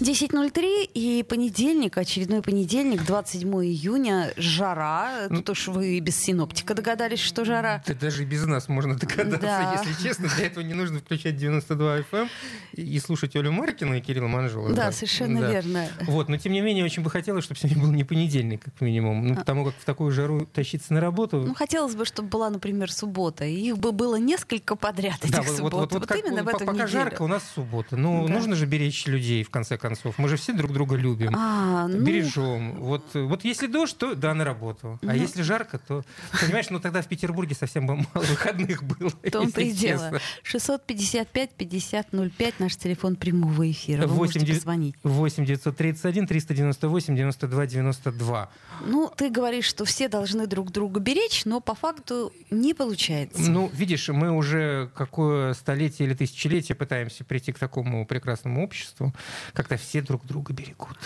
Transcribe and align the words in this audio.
10.03 0.00 0.90
и 0.94 1.22
понедельник, 1.22 1.96
очередной 1.98 2.42
понедельник, 2.42 3.04
27 3.04 3.48
июня, 3.64 4.32
жара. 4.36 5.26
Ну, 5.28 5.36
Тут 5.38 5.50
уж 5.50 5.68
вы 5.68 6.00
без 6.00 6.16
синоптика 6.20 6.74
догадались, 6.74 7.20
что 7.20 7.44
жара. 7.44 7.82
Да 7.86 7.94
даже 7.94 8.22
и 8.22 8.26
без 8.26 8.44
нас 8.46 8.68
можно 8.68 8.96
догадаться, 8.96 9.38
Да. 9.40 9.82
если 9.84 10.02
честно. 10.02 10.28
Для 10.36 10.46
этого 10.46 10.64
не 10.64 10.74
нужно 10.74 10.98
включать 11.00 11.36
92 11.36 11.98
FM 12.00 12.28
и 12.74 12.82
и 12.90 12.98
слушать 12.98 13.36
Олю 13.36 13.52
Маркину 13.52 13.94
и 13.96 14.00
Кирилла 14.00 14.26
Манжула. 14.28 14.72
Да, 14.72 14.90
совершенно 14.92 15.40
Да. 15.40 15.50
верно. 15.52 15.86
Вот, 16.06 16.28
но 16.28 16.36
тем 16.38 16.52
не 16.52 16.60
менее, 16.60 16.84
очень 16.84 17.02
бы 17.02 17.10
хотелось, 17.10 17.44
чтобы 17.44 17.58
сегодня 17.60 17.82
был 17.82 17.90
не 17.92 18.04
понедельник, 18.04 18.64
как 18.64 18.80
минимум. 18.80 19.26
Ну, 19.26 19.34
потому 19.36 19.64
как 19.66 19.74
в 19.76 19.84
такую 19.84 20.10
жару 20.12 20.46
тащиться 20.52 20.92
на 20.94 21.00
работу. 21.00 21.40
Ну, 21.46 21.54
хотелось 21.54 21.94
бы, 21.94 22.04
чтобы 22.04 22.28
была, 22.28 22.50
например, 22.50 22.90
суббота. 22.92 23.44
И 23.44 23.54
их 23.68 23.78
бы 23.78 23.92
было 23.92 24.16
несколько 24.16 24.76
подряд, 24.76 25.18
этих 25.24 25.30
Да, 25.30 25.42
вот, 25.42 25.56
суббот. 25.56 25.72
вот, 25.72 25.80
вот, 25.80 25.92
вот 26.00 26.06
как- 26.08 26.18
именно 26.18 26.42
в 26.42 26.48
эту 26.48 26.58
пока 26.60 26.72
неделю. 26.72 26.88
жарко, 26.88 27.22
у 27.22 27.26
нас 27.26 27.42
суббота. 27.54 27.96
Ну, 27.96 28.26
Да. 28.26 28.32
нужно 28.32 28.56
же 28.56 28.66
беречь 28.66 29.06
людей, 29.06 29.44
в 29.50 29.52
конце 29.52 29.76
концов. 29.76 30.16
Мы 30.16 30.28
же 30.28 30.36
все 30.36 30.52
друг 30.52 30.72
друга 30.72 30.94
любим. 30.94 31.34
А, 31.36 31.88
ну, 31.88 32.00
Бережем. 32.04 32.74
Вот, 32.80 33.02
вот 33.14 33.44
если 33.44 33.66
дождь, 33.66 33.98
то 33.98 34.14
да, 34.14 34.32
на 34.32 34.44
работу. 34.44 34.98
А 35.02 35.06
Ну. 35.06 35.12
если 35.12 35.42
жарко, 35.42 35.78
то, 35.78 36.04
понимаешь, 36.40 36.70
ну 36.70 36.78
тогда 36.78 37.02
в 37.02 37.06
Петербурге 37.08 37.56
совсем 37.56 37.84
мало 37.84 38.04
выходных 38.14 38.84
было. 38.84 39.10
в 39.10 39.30
том-то 39.30 39.60
и 39.60 39.72
дело. 39.72 40.20
честно. 40.44 40.78
655-5005, 41.18 42.54
наш 42.58 42.76
телефон 42.76 43.16
прямого 43.16 43.70
эфира. 43.70 44.06
Вы 44.06 44.14
8 44.14 44.18
можете 44.40 44.54
позвонить. 44.54 44.94
8 45.02 45.44
931 45.44 46.26
398 46.26 47.16
92 47.16 47.66
92. 47.66 48.48
Ну, 48.86 49.10
ты 49.16 49.30
говоришь, 49.30 49.64
что 49.66 49.84
все 49.84 50.08
должны 50.08 50.46
друг 50.46 50.70
друга 50.70 51.00
беречь, 51.00 51.44
но 51.44 51.60
по 51.60 51.74
факту 51.74 52.32
не 52.50 52.72
получается. 52.74 53.40
Ну, 53.50 53.68
видишь, 53.72 54.08
мы 54.08 54.30
уже 54.30 54.90
какое 54.94 55.54
столетие 55.54 56.06
или 56.08 56.14
тысячелетие 56.14 56.76
пытаемся 56.76 57.24
прийти 57.24 57.52
к 57.52 57.58
такому 57.58 58.06
прекрасному 58.06 58.62
обществу, 58.64 59.12
когда 59.52 59.76
все 59.76 60.02
друг 60.02 60.26
друга 60.26 60.52
берегут. 60.52 60.96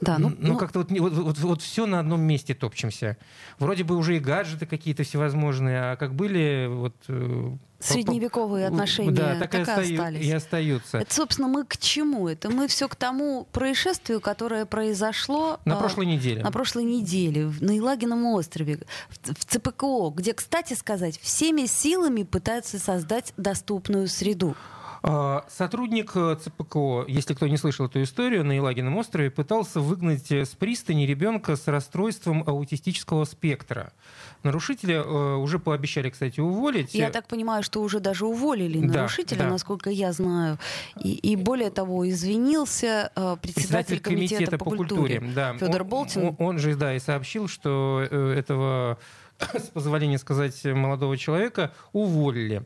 да, 0.00 0.18
ну, 0.18 0.28
Н- 0.28 0.36
ну, 0.40 0.56
как-то 0.56 0.80
вот, 0.80 0.90
вот, 0.90 1.12
вот, 1.12 1.38
вот 1.38 1.62
все 1.62 1.86
на 1.86 2.00
одном 2.00 2.20
месте 2.20 2.54
топчемся. 2.54 3.16
Вроде 3.58 3.84
бы 3.84 3.96
уже 3.96 4.16
и 4.16 4.20
гаджеты 4.20 4.66
какие-то 4.66 5.02
всевозможные, 5.04 5.92
а 5.92 5.96
как 5.96 6.14
были 6.14 6.66
вот... 6.70 6.94
э, 7.08 7.56
средневековые 7.80 8.66
отношения 8.66 9.10
да, 9.10 9.38
так, 9.38 9.50
так, 9.50 9.54
и, 9.54 9.62
остаю- 9.62 9.94
остались. 9.98 10.26
и 10.26 10.32
остаются. 10.32 10.98
Это, 10.98 11.14
собственно, 11.14 11.48
мы 11.48 11.64
к 11.64 11.76
чему? 11.76 12.28
Это 12.28 12.50
мы 12.50 12.66
все 12.66 12.88
к 12.88 12.96
тому 12.96 13.46
происшествию, 13.52 14.20
которое 14.20 14.64
произошло 14.66 15.60
На 15.64 15.76
а, 15.76 15.78
прошлой 15.78 16.06
неделе. 16.06 16.42
на 16.42 16.50
прошлой 16.50 16.84
неделе 16.84 17.52
на 17.60 17.72
Елагином 17.72 18.24
острове, 18.26 18.80
в 19.10 19.44
ЦПКО, 19.44 20.10
где, 20.14 20.32
кстати 20.32 20.74
сказать, 20.74 21.18
всеми 21.20 21.66
силами 21.66 22.22
пытаются 22.22 22.78
создать 22.78 23.32
доступную 23.36 24.08
среду. 24.08 24.56
А, 25.06 25.44
Сотрудник 25.50 26.12
э, 26.14 26.34
ЦПКО, 26.42 27.04
если 27.08 27.34
кто 27.34 27.46
не 27.46 27.58
слышал 27.58 27.84
эту 27.84 28.02
историю, 28.02 28.42
на 28.42 28.52
Елагином 28.52 28.96
острове 28.96 29.30
пытался 29.30 29.80
выгнать 29.80 30.32
э, 30.32 30.46
с 30.46 30.50
пристани 30.50 31.04
ребенка 31.04 31.56
с 31.56 31.66
расстройством 31.68 32.42
аутистического 32.46 33.26
спектра. 33.26 33.92
Нарушителя 34.44 35.02
э, 35.02 35.34
уже 35.36 35.58
пообещали, 35.58 36.08
кстати, 36.08 36.40
уволить. 36.40 36.94
Я 36.94 37.10
так 37.10 37.26
понимаю, 37.26 37.62
что 37.62 37.82
уже 37.82 38.00
даже 38.00 38.24
уволили 38.24 38.80
Да, 38.80 39.00
нарушителя, 39.00 39.40
да. 39.40 39.50
насколько 39.50 39.90
я 39.90 40.10
знаю. 40.12 40.58
И, 40.98 41.12
и 41.12 41.36
более 41.36 41.68
того, 41.70 42.08
извинился 42.08 43.12
э, 43.14 43.36
председатель, 43.42 44.00
комитета, 44.00 44.56
по 44.56 44.64
культуре, 44.64 45.20
да. 45.34 45.52
Федор 45.58 45.82
Он- 45.82 45.88
Болтин. 45.88 46.24
Он, 46.28 46.36
он 46.38 46.58
же, 46.58 46.74
да, 46.76 46.94
и 46.94 46.98
сообщил, 46.98 47.46
что 47.46 48.00
этого, 48.10 48.98
с 49.38 49.68
позволения 49.68 50.16
сказать, 50.16 50.64
молодого 50.64 51.18
человека 51.18 51.72
уволили. 51.92 52.62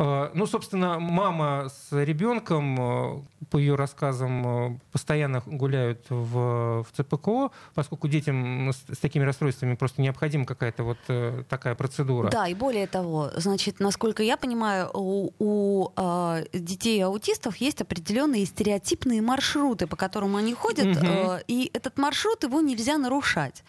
Э, 0.00 0.30
Ну, 0.34 0.46
собственно, 0.46 0.98
мама 0.98 1.68
с 1.68 1.92
ребенком, 2.04 2.76
э, 2.80 3.22
по 3.50 3.58
ее 3.58 3.74
рассказам, 3.74 4.46
э, 4.74 4.78
постоянно 4.92 5.42
гуляют 5.44 6.06
в, 6.08 6.82
в 6.82 6.86
ЦПКО, 6.96 7.50
поскольку 7.74 8.08
детям 8.08 8.70
с, 8.70 8.76
с 8.94 8.98
такими 8.98 9.24
расстройствами 9.24 9.74
просто 9.74 10.00
необходима 10.00 10.46
какая-то 10.46 10.84
вот 10.84 10.98
э, 11.08 11.44
такая 11.48 11.74
процедура. 11.74 12.30
Да, 12.30 12.48
и 12.48 12.54
более 12.54 12.86
того, 12.86 13.30
значит, 13.36 13.80
насколько 13.80 14.22
я 14.22 14.36
понимаю, 14.36 14.88
у, 14.94 15.32
у, 15.38 15.88
а, 15.96 16.40
детей 16.52 17.04
аутистов 17.04 17.56
есть 17.56 17.80
определенные 17.82 18.46
стереотипные 18.46 19.20
маршруты, 19.20 19.86
по 19.86 19.96
которым 19.96 20.36
они 20.36 20.54
ходят, 20.54 20.86
Мгм. 20.86 21.06
э, 21.06 21.42
и 21.46 21.70
этот 21.74 21.98
маршрут 21.98 22.42
его 22.44 22.60
нельзя 22.60 22.96
нарушать. 22.98 23.64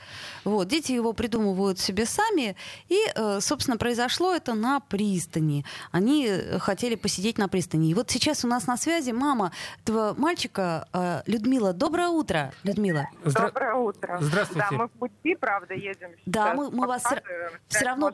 Вот, 0.46 0.68
дети 0.70 0.94
его 0.94 1.12
придумывают 1.14 1.80
себе 1.80 2.06
сами, 2.06 2.56
и, 2.88 3.00
э, 3.16 3.40
собственно, 3.42 3.78
произошло 3.78 4.34
это 4.34 4.54
на 4.54 4.80
пристани. 4.80 5.66
Они 5.92 6.21
э, 6.28 6.60
хотели 6.60 6.96
посидеть 6.96 7.38
на 7.38 7.48
пристани. 7.48 7.90
И 7.90 7.94
вот 7.94 8.10
сейчас 8.10 8.44
у 8.46 8.48
нас 8.48 8.68
на 8.68 8.78
связи 8.78 9.12
мама 9.12 9.52
этого 9.84 10.14
мальчика 10.18 10.88
э, 10.94 11.22
Людмила. 11.26 11.74
Доброе 11.74 12.10
утро, 12.10 12.52
Людмила. 12.64 13.08
Здра- 13.24 13.48
Доброе 13.48 13.74
утро. 13.76 14.18
Здравствуйте. 14.22 14.68
Да, 14.72 14.78
мы 14.78 14.86
в 14.88 14.92
пути, 14.92 15.36
правда, 15.36 15.74
едем. 15.74 16.10
Да, 16.26 16.54
мы- 16.54 16.72
мы 16.72 16.88
вас 16.88 17.04
связь 17.04 17.84
равно-. 17.84 18.12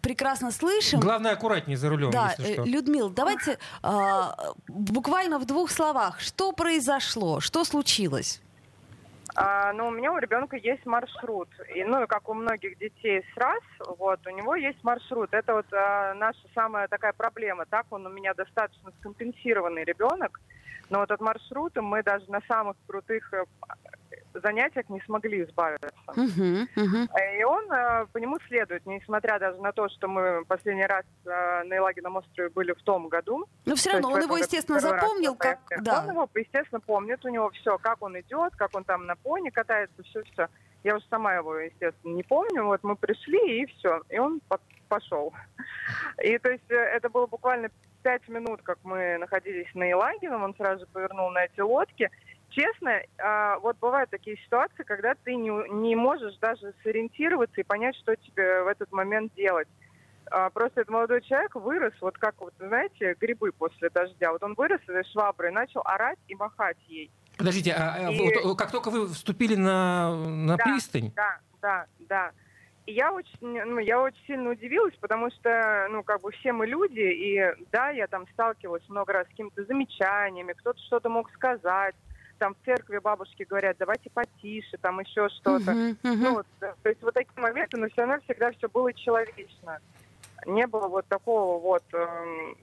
Прекрасно 0.00 0.50
слышим. 0.52 1.00
Главное, 1.00 1.32
аккуратнее 1.32 1.76
за 1.76 1.88
рулем, 1.88 2.10
Да, 2.10 2.34
если 2.38 2.50
э, 2.50 2.54
что. 2.54 2.64
Людмил, 2.64 3.10
давайте 3.10 3.58
буквально 4.68 5.38
в 5.38 5.44
двух 5.46 5.70
словах, 5.70 6.20
что 6.20 6.52
произошло, 6.52 7.40
что 7.40 7.64
случилось? 7.64 8.40
Ну, 9.74 9.88
у 9.88 9.90
меня 9.90 10.12
у 10.12 10.18
ребенка 10.18 10.56
есть 10.56 10.86
маршрут. 10.86 11.48
И, 11.74 11.84
ну, 11.84 12.02
и 12.02 12.06
как 12.06 12.28
у 12.28 12.34
многих 12.34 12.78
детей 12.78 13.22
с 13.34 13.36
раз, 13.36 13.62
вот, 13.98 14.26
у 14.26 14.30
него 14.30 14.56
есть 14.56 14.82
маршрут. 14.82 15.34
Это 15.34 15.54
вот 15.54 15.66
а, 15.72 16.14
наша 16.14 16.40
самая 16.54 16.88
такая 16.88 17.12
проблема. 17.12 17.66
Так 17.66 17.86
он 17.90 18.06
у 18.06 18.10
меня 18.10 18.32
достаточно 18.32 18.92
скомпенсированный 19.00 19.84
ребенок. 19.84 20.40
Но 20.88 21.00
вот 21.00 21.10
от 21.10 21.20
маршрута 21.20 21.82
мы 21.82 22.02
даже 22.02 22.30
на 22.30 22.40
самых 22.48 22.76
крутых 22.86 23.32
э, 23.34 23.44
занятиях 24.34 24.88
не 24.88 25.00
смогли 25.02 25.44
избавиться. 25.44 25.90
Мгм, 26.14 26.68
мгм. 26.76 27.08
И 27.38 27.44
он 27.44 27.70
э, 27.72 28.06
по 28.12 28.18
нему 28.18 28.38
следует, 28.48 28.84
несмотря 28.86 29.38
даже 29.38 29.60
на 29.60 29.72
то, 29.72 29.88
что 29.88 30.08
мы 30.08 30.44
последний 30.46 30.86
раз 30.86 31.04
э, 31.24 31.62
на 31.64 31.74
Елагином 31.74 32.16
острове 32.16 32.48
были 32.50 32.72
в 32.72 32.82
том 32.82 33.08
году. 33.08 33.46
Но 33.64 33.74
все 33.74 33.92
равно 33.92 34.10
он 34.10 34.22
его, 34.22 34.36
естественно, 34.36 34.80
раз 34.80 34.90
запомнил, 34.90 35.32
мы 35.32 35.38
как... 35.38 35.58
Да. 35.80 36.02
Он 36.02 36.10
его, 36.10 36.28
естественно, 36.34 36.80
помнит, 36.80 37.24
у 37.24 37.28
него 37.28 37.50
все, 37.50 37.78
как 37.78 38.02
он 38.02 38.18
идет, 38.20 38.54
как 38.56 38.74
он 38.74 38.84
там 38.84 39.06
на 39.06 39.16
пони 39.16 39.50
катается, 39.50 40.02
все-все. 40.02 40.48
Я 40.84 40.96
уже 40.96 41.04
сама 41.10 41.34
его, 41.34 41.56
естественно, 41.58 42.14
не 42.14 42.22
помню. 42.22 42.64
Вот 42.64 42.82
мы 42.84 42.96
пришли, 42.96 43.62
и 43.62 43.66
все. 43.66 44.02
И 44.08 44.18
он 44.18 44.40
по- 44.48 44.60
пошел. 44.88 45.32
И 46.22 46.38
то 46.38 46.50
есть 46.50 46.70
э, 46.70 46.74
это 46.74 47.08
было 47.08 47.26
буквально 47.26 47.70
пять 48.02 48.28
минут, 48.28 48.62
как 48.62 48.78
мы 48.84 49.18
находились 49.18 49.66
на 49.74 49.82
Елагином, 49.82 50.44
он 50.44 50.54
сразу 50.54 50.80
же 50.80 50.86
повернул 50.92 51.30
на 51.30 51.44
эти 51.44 51.58
лодки. 51.58 52.08
Честно, 52.56 53.02
а, 53.18 53.58
вот 53.58 53.76
бывают 53.80 54.08
такие 54.08 54.38
ситуации, 54.38 54.82
когда 54.82 55.14
ты 55.24 55.34
не, 55.34 55.50
не 55.74 55.94
можешь 55.94 56.38
даже 56.38 56.72
сориентироваться 56.82 57.60
и 57.60 57.64
понять, 57.64 57.94
что 57.96 58.16
тебе 58.16 58.62
в 58.62 58.68
этот 58.68 58.90
момент 58.92 59.34
делать. 59.34 59.68
А, 60.30 60.48
Просто 60.48 60.80
этот 60.80 60.90
молодой 60.90 61.20
человек 61.20 61.54
вырос, 61.54 61.92
вот 62.00 62.16
как, 62.16 62.34
вот, 62.40 62.54
знаете, 62.58 63.14
грибы 63.20 63.52
после 63.52 63.90
дождя. 63.90 64.32
Вот 64.32 64.42
он 64.42 64.54
вырос 64.54 64.80
этой 64.88 65.04
шваброй, 65.12 65.50
начал 65.52 65.82
орать 65.84 66.18
и 66.28 66.34
махать 66.34 66.78
ей. 66.86 67.10
Подождите, 67.36 67.72
а, 67.72 68.08
а 68.08 68.10
И- 68.10 68.18
вот, 68.42 68.56
как 68.56 68.70
только 68.72 68.88
вы 68.90 69.06
вступили 69.08 69.54
на, 69.54 70.16
на 70.16 70.56
Да. 70.56 70.64
пристань, 70.64 71.12
Да, 71.14 71.38
да, 71.60 71.86
да. 72.08 72.32
И 72.86 72.92
я 72.92 73.12
очень, 73.12 73.38
ну, 73.42 73.78
я 73.80 74.00
очень 74.00 74.24
сильно 74.26 74.48
удивилась, 74.48 74.94
потому 74.98 75.30
что, 75.30 75.88
ну, 75.90 76.02
как 76.02 76.22
бы 76.22 76.30
все 76.32 76.52
мы 76.52 76.66
люди, 76.66 77.00
и 77.00 77.66
да, 77.70 77.90
я 77.90 78.06
там 78.06 78.26
сталкивалась 78.32 78.88
много 78.88 79.12
раз 79.12 79.26
с 79.26 79.28
какими-то 79.30 79.62
замечаниями, 79.66 80.54
кто-то 80.54 80.80
что-то 80.86 81.10
мог 81.10 81.30
сказать, 81.32 81.94
там 82.38 82.54
в 82.54 82.64
церкви 82.64 82.98
бабушки 82.98 83.46
говорят, 83.48 83.76
давайте 83.78 84.10
потише, 84.12 84.76
там 84.80 85.00
еще 85.00 85.28
что-то. 85.28 85.72
Мгм, 85.72 85.98
мгм. 86.02 86.22
Ну, 86.22 86.34
вот, 86.34 86.46
да, 86.60 86.74
то 86.82 86.88
есть 86.88 87.02
вот 87.02 87.14
такие 87.14 87.32
моменты, 87.42 87.76
но 87.76 87.88
все 87.88 88.02
равно 88.02 88.18
всегда 88.24 88.50
все 88.52 88.68
было 88.68 88.92
человечно. 88.92 89.78
Не 90.46 90.66
было 90.66 90.88
вот 90.88 91.06
такого 91.08 91.60
вот, 91.60 91.82
эм, 91.92 92.56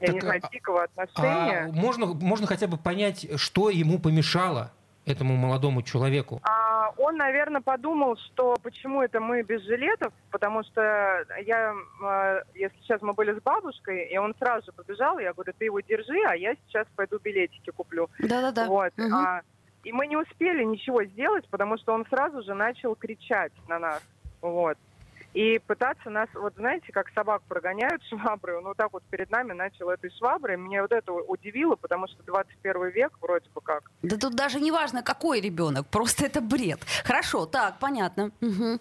я 0.00 0.06
Так, 0.08 0.14
не 0.14 0.20
знаю, 0.20 0.40
а- 0.42 0.48
дикого 0.50 0.82
отношения. 0.84 1.64
а 1.66 1.72
можно, 1.72 2.06
можно 2.06 2.46
хотя 2.46 2.66
бы 2.66 2.76
понять, 2.76 3.26
что 3.40 3.70
ему 3.70 3.98
помешало 3.98 4.72
этому 5.06 5.36
молодому 5.36 5.82
человеку? 5.82 6.40
А, 6.42 6.50
он, 7.06 7.16
наверное, 7.16 7.60
подумал, 7.60 8.16
что 8.16 8.56
почему 8.60 9.00
это 9.00 9.20
мы 9.20 9.42
без 9.42 9.62
жилетов, 9.62 10.12
потому 10.32 10.64
что 10.64 11.24
я, 11.46 11.72
э, 12.02 12.42
если 12.54 12.76
сейчас 12.80 13.00
мы 13.00 13.12
были 13.12 13.32
с 13.38 13.40
бабушкой, 13.40 14.08
и 14.08 14.18
он 14.18 14.34
сразу 14.34 14.66
же 14.66 14.72
побежал, 14.72 15.20
я 15.20 15.32
говорю, 15.32 15.52
ты 15.56 15.66
его 15.66 15.78
держи, 15.78 16.20
а 16.26 16.34
я 16.34 16.56
сейчас 16.66 16.84
пойду 16.96 17.20
билетики 17.22 17.70
куплю. 17.70 18.10
Да-да-да. 18.18 18.66
Вот. 18.66 18.92
Мгм. 18.96 19.14
А, 19.14 19.42
и 19.84 19.92
мы 19.92 20.08
не 20.08 20.16
успели 20.16 20.64
ничего 20.64 21.04
сделать, 21.04 21.46
потому 21.48 21.78
что 21.78 21.92
он 21.92 22.04
сразу 22.06 22.42
же 22.42 22.54
начал 22.54 22.96
кричать 22.96 23.52
на 23.68 23.78
нас. 23.78 24.02
Вот. 24.40 24.76
И 25.36 25.58
пытаться 25.58 26.08
нас, 26.08 26.30
вот 26.32 26.54
знаете, 26.56 26.90
как 26.92 27.10
собак 27.14 27.42
прогоняют 27.46 28.02
швабры, 28.08 28.56
он 28.56 28.64
вот 28.64 28.78
так 28.78 28.90
вот 28.94 29.02
перед 29.10 29.30
нами 29.30 29.52
начал 29.52 29.90
этой 29.90 30.10
шваброй. 30.12 30.56
Меня 30.56 30.80
вот 30.80 30.92
это 30.92 31.12
удивило, 31.12 31.76
потому 31.76 32.08
что 32.08 32.22
21 32.22 32.88
век 32.88 33.12
вроде 33.20 33.46
бы 33.50 33.60
как. 33.60 33.90
Да 34.02 34.16
тут 34.16 34.34
даже 34.34 34.60
не 34.60 34.72
важно, 34.72 35.02
какой 35.02 35.42
ребенок, 35.42 35.86
просто 35.88 36.24
это 36.24 36.40
бред. 36.40 36.80
Хорошо, 37.04 37.44
так, 37.44 37.78
понятно. 37.78 38.30
Угу. 38.40 38.80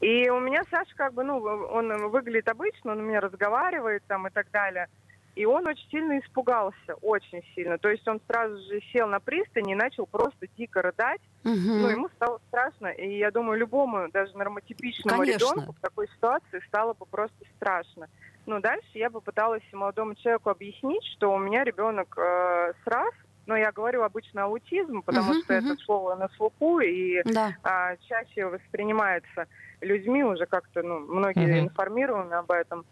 И 0.00 0.30
у 0.30 0.40
меня 0.40 0.62
Саша 0.70 0.96
как 0.96 1.12
бы, 1.12 1.22
ну, 1.22 1.36
он 1.36 2.08
выглядит 2.08 2.48
обычно, 2.48 2.92
он 2.92 3.00
у 3.00 3.02
меня 3.02 3.20
разговаривает 3.20 4.02
там 4.08 4.26
и 4.26 4.30
так 4.30 4.50
далее. 4.50 4.88
И 5.34 5.46
он 5.46 5.66
очень 5.66 5.88
сильно 5.90 6.18
испугался, 6.18 6.94
очень 7.00 7.42
сильно. 7.54 7.78
То 7.78 7.88
есть 7.88 8.06
он 8.06 8.20
сразу 8.26 8.56
же 8.58 8.80
сел 8.92 9.08
на 9.08 9.18
пристани 9.18 9.72
и 9.72 9.76
начал 9.76 10.06
просто 10.06 10.46
дико 10.58 10.82
рыдать. 10.82 11.22
Угу. 11.44 11.54
Ну, 11.54 11.88
ему 11.88 12.08
стало 12.16 12.38
страшно. 12.48 12.88
И 12.88 13.16
я 13.16 13.30
думаю, 13.30 13.58
любому, 13.58 14.10
даже 14.12 14.36
нормотипичному 14.36 15.18
Конечно. 15.18 15.54
ребенку 15.54 15.72
в 15.72 15.80
такой 15.80 16.08
ситуации 16.08 16.62
стало 16.68 16.92
бы 16.92 17.06
просто 17.06 17.36
страшно. 17.56 18.08
Ну, 18.44 18.60
дальше 18.60 18.90
я 18.94 19.08
попыталась 19.08 19.62
молодому 19.72 20.14
человеку 20.16 20.50
объяснить, 20.50 21.04
что 21.16 21.32
у 21.32 21.38
меня 21.38 21.64
ребенок 21.64 22.14
э, 22.18 22.72
с 22.84 22.86
РАС, 22.86 23.14
но 23.46 23.56
я 23.56 23.72
говорю 23.72 24.02
обычно 24.02 24.44
аутизм, 24.44 25.02
потому 25.02 25.32
uh-huh, 25.32 25.44
что 25.44 25.54
uh-huh. 25.54 25.72
это 25.72 25.82
слово 25.82 26.14
на 26.14 26.28
слуху 26.36 26.80
и 26.80 27.22
да. 27.24 27.56
а, 27.62 27.96
чаще 28.08 28.46
воспринимается 28.46 29.46
людьми 29.80 30.22
уже 30.22 30.46
как-то, 30.46 30.82
ну, 30.82 31.00
многие 31.00 31.60
uh-huh. 31.60 31.64
информированы 31.64 32.34
об 32.34 32.50
этом. 32.50 32.84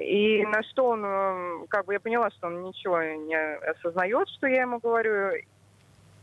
И 0.00 0.44
на 0.46 0.62
что 0.64 0.86
он, 0.88 1.04
э, 1.04 1.66
как 1.68 1.86
бы 1.86 1.92
я 1.92 2.00
поняла, 2.00 2.30
что 2.30 2.48
он 2.48 2.64
ничего 2.64 3.00
не 3.02 3.36
осознает, 3.36 4.28
что 4.28 4.46
я 4.46 4.62
ему 4.62 4.78
говорю. 4.78 5.40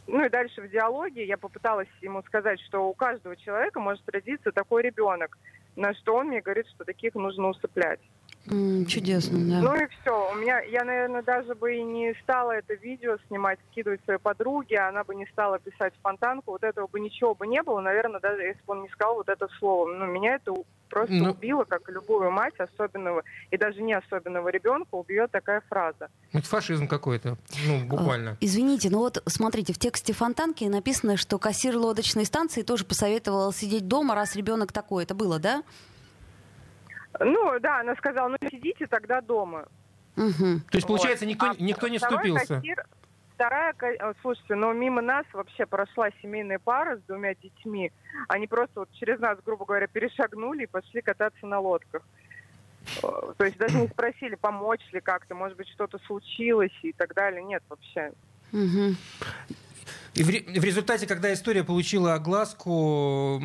Ну 0.07 0.25
и 0.25 0.29
дальше 0.29 0.61
в 0.61 0.69
диалоге 0.69 1.25
я 1.25 1.37
попыталась 1.37 1.87
ему 2.01 2.21
сказать, 2.23 2.59
что 2.61 2.89
у 2.89 2.93
каждого 2.93 3.35
человека 3.37 3.79
может 3.79 4.07
родиться 4.09 4.51
такой 4.51 4.83
ребенок. 4.83 5.37
На 5.77 5.93
что 5.93 6.15
он 6.15 6.27
мне 6.27 6.41
говорит, 6.41 6.67
что 6.67 6.83
таких 6.83 7.15
нужно 7.15 7.47
усыплять. 7.47 8.01
Mm, 8.47 8.85
чудесно, 8.85 9.37
да. 9.37 9.61
Ну 9.61 9.75
и 9.75 9.87
все. 9.87 10.31
У 10.31 10.35
меня, 10.35 10.61
я, 10.61 10.83
наверное, 10.83 11.21
даже 11.21 11.53
бы 11.53 11.75
и 11.75 11.83
не 11.83 12.15
стала 12.23 12.51
это 12.51 12.73
видео 12.73 13.17
снимать, 13.27 13.59
скидывать 13.71 14.03
своей 14.03 14.19
подруге, 14.19 14.79
она 14.79 15.03
бы 15.03 15.13
не 15.13 15.27
стала 15.27 15.59
писать 15.59 15.93
фонтанку, 16.01 16.51
вот 16.51 16.63
этого 16.63 16.87
бы 16.87 16.99
ничего 16.99 17.35
бы 17.35 17.45
не 17.45 17.61
было, 17.61 17.81
наверное, 17.81 18.19
даже 18.19 18.41
если 18.41 18.61
бы 18.65 18.73
он 18.73 18.83
не 18.83 18.89
сказал 18.89 19.15
вот 19.15 19.29
это 19.29 19.47
слово. 19.59 19.93
Ну, 19.93 20.05
меня 20.07 20.35
это 20.35 20.53
просто 20.89 21.13
ну, 21.13 21.31
убило, 21.31 21.63
как 21.63 21.87
любую 21.87 22.31
мать 22.31 22.55
особенного 22.57 23.23
и 23.51 23.57
даже 23.57 23.81
не 23.81 23.93
особенного 23.93 24.49
ребенка 24.49 24.95
убьет 24.95 25.31
такая 25.31 25.61
фраза. 25.69 26.09
Это 26.33 26.45
фашизм 26.45 26.87
какой-то, 26.87 27.37
ну, 27.65 27.85
буквально. 27.85 28.31
А, 28.31 28.37
извините, 28.41 28.89
ну 28.89 28.99
вот 28.99 29.21
смотрите, 29.27 29.73
в 29.73 29.77
тексте 29.77 30.13
фонтанки 30.13 30.65
написано, 30.65 31.15
что 31.15 31.39
кассир 31.39 31.77
лодочной 31.77 32.25
станции 32.25 32.63
тоже 32.63 32.85
посоветовал 32.85 33.53
сидеть 33.53 33.87
дома, 33.87 34.15
раз 34.15 34.35
ребенок 34.35 34.73
такой. 34.73 35.03
Это 35.03 35.13
было, 35.13 35.39
да? 35.39 35.63
Ну, 37.23 37.59
да, 37.59 37.79
она 37.79 37.95
сказала, 37.95 38.29
ну 38.29 38.49
сидите 38.49 38.87
тогда 38.87 39.21
дома. 39.21 39.65
Угу. 40.17 40.61
То 40.69 40.77
есть, 40.77 40.87
получается, 40.87 41.25
вот. 41.25 41.31
никто, 41.31 41.49
а 41.49 41.55
никто 41.59 41.87
не 41.87 41.97
вступился? 41.97 42.55
Кассир, 42.55 42.85
вторая, 43.33 43.73
слушайте, 44.21 44.55
но 44.55 44.73
мимо 44.73 45.01
нас 45.01 45.25
вообще 45.33 45.65
прошла 45.65 46.09
семейная 46.21 46.59
пара 46.59 46.97
с 46.97 47.01
двумя 47.03 47.33
детьми. 47.35 47.91
Они 48.27 48.47
просто 48.47 48.81
вот 48.81 48.89
через 48.93 49.19
нас, 49.19 49.39
грубо 49.45 49.65
говоря, 49.65 49.87
перешагнули 49.87 50.63
и 50.63 50.67
пошли 50.67 51.01
кататься 51.01 51.45
на 51.45 51.59
лодках. 51.59 52.03
То 53.01 53.45
есть 53.45 53.57
даже 53.57 53.77
не 53.77 53.87
спросили, 53.93 54.35
помочь 54.35 54.81
ли 54.91 54.99
как-то, 55.01 55.35
может 55.35 55.57
быть, 55.57 55.69
что-то 55.69 55.99
случилось 56.05 56.77
и 56.83 56.91
так 56.93 57.13
далее. 57.13 57.43
Нет, 57.43 57.63
вообще. 57.69 58.11
Угу. 58.51 58.95
И 60.13 60.23
в, 60.23 60.27
в 60.27 60.63
результате, 60.63 61.07
когда 61.07 61.33
история 61.33 61.63
получила 61.63 62.15
огласку, 62.15 63.39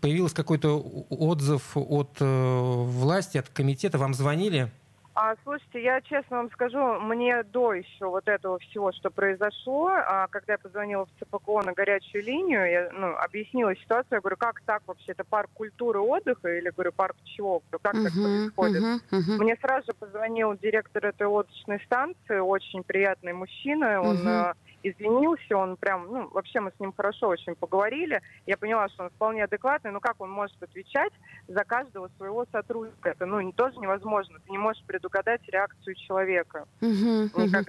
появился 0.00 0.36
какой-то 0.36 0.78
отзыв 1.08 1.74
от 1.74 2.10
э, 2.20 2.24
власти, 2.24 3.38
от 3.38 3.48
комитета, 3.48 3.96
вам 3.96 4.12
звонили? 4.12 4.70
А, 5.14 5.34
слушайте, 5.42 5.82
я 5.82 6.00
честно 6.02 6.38
вам 6.38 6.50
скажу, 6.52 6.78
мне 7.00 7.42
до 7.42 7.74
еще 7.74 8.06
вот 8.06 8.28
этого 8.28 8.58
всего, 8.58 8.92
что 8.92 9.10
произошло, 9.10 9.88
а, 9.88 10.28
когда 10.28 10.54
я 10.54 10.58
позвонила 10.58 11.06
в 11.06 11.10
ЦПКО 11.18 11.62
на 11.62 11.72
горячую 11.72 12.24
линию, 12.24 12.70
я 12.70 12.90
ну, 12.92 13.16
объяснила 13.16 13.74
ситуацию, 13.76 14.16
я 14.16 14.20
говорю, 14.20 14.36
как 14.36 14.60
так 14.64 14.82
вообще, 14.86 15.12
это 15.12 15.24
парк 15.24 15.50
культуры 15.52 15.98
отдыха 15.98 16.56
или, 16.56 16.70
говорю, 16.70 16.92
парк 16.92 17.16
чего, 17.24 17.60
как 17.70 17.94
uh-huh, 17.94 18.04
так 18.04 18.12
происходит? 18.12 18.82
Uh-huh, 18.82 19.00
uh-huh. 19.10 19.42
Мне 19.42 19.56
сразу 19.60 19.86
же 19.86 19.92
позвонил 19.94 20.56
директор 20.56 21.04
этой 21.04 21.26
лодочной 21.26 21.80
станции, 21.80 22.38
очень 22.38 22.82
приятный 22.82 23.32
мужчина, 23.32 24.00
он... 24.00 24.16
Uh-huh 24.16 24.54
извинился, 24.82 25.56
он 25.56 25.76
прям, 25.76 26.06
ну, 26.10 26.28
вообще 26.28 26.60
мы 26.60 26.72
с 26.76 26.80
ним 26.80 26.92
хорошо 26.92 27.28
очень 27.28 27.54
поговорили. 27.54 28.20
Я 28.46 28.56
поняла, 28.56 28.88
что 28.88 29.04
он 29.04 29.10
вполне 29.10 29.44
адекватный, 29.44 29.90
но 29.90 30.00
как 30.00 30.20
он 30.20 30.30
может 30.30 30.62
отвечать 30.62 31.12
за 31.48 31.64
каждого 31.64 32.10
своего 32.16 32.46
сотрудника? 32.50 33.10
Это, 33.10 33.26
ну, 33.26 33.52
тоже 33.52 33.78
невозможно. 33.78 34.38
Ты 34.44 34.52
не 34.52 34.58
можешь 34.58 34.82
предугадать 34.84 35.42
реакцию 35.48 35.94
человека. 35.96 36.66
Uh-huh, 36.80 37.30
uh-huh. 37.32 37.68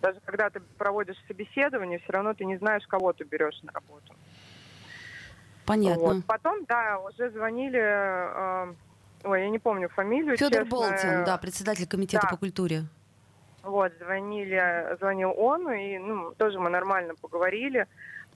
Даже 0.00 0.18
когда 0.24 0.50
ты 0.50 0.60
проводишь 0.78 1.16
собеседование, 1.28 1.98
все 1.98 2.12
равно 2.12 2.34
ты 2.34 2.44
не 2.44 2.56
знаешь, 2.56 2.86
кого 2.86 3.12
ты 3.12 3.24
берешь 3.24 3.60
на 3.62 3.72
работу. 3.72 4.14
Понятно. 5.66 6.02
Вот. 6.02 6.24
Потом, 6.26 6.64
да, 6.64 6.98
уже 6.98 7.30
звонили... 7.30 7.78
Э, 7.80 8.74
ой, 9.24 9.42
я 9.42 9.50
не 9.50 9.58
помню 9.58 9.88
фамилию. 9.90 10.36
Федор 10.36 10.62
честно. 10.62 10.70
Болтин, 10.70 11.24
да, 11.24 11.36
председатель 11.38 11.86
комитета 11.86 12.22
да. 12.26 12.30
по 12.30 12.36
культуре. 12.38 12.84
Вот, 13.62 13.92
звонили, 14.00 14.96
звонил 14.98 15.32
он, 15.36 15.70
и 15.72 15.98
ну, 15.98 16.32
тоже 16.38 16.58
мы 16.58 16.70
нормально 16.70 17.14
поговорили. 17.20 17.86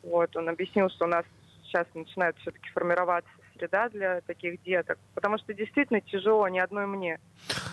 Вот, 0.02 0.36
он 0.36 0.48
объяснил, 0.48 0.90
что 0.90 1.06
у 1.06 1.08
нас 1.08 1.24
сейчас 1.64 1.86
начинает 1.94 2.36
все-таки 2.38 2.68
формироваться 2.70 3.30
среда 3.56 3.88
для 3.88 4.20
таких 4.22 4.62
деток, 4.62 4.98
потому 5.14 5.38
что 5.38 5.54
действительно 5.54 6.00
тяжело 6.00 6.46
не 6.48 6.60
одной 6.60 6.86
мне. 6.86 7.18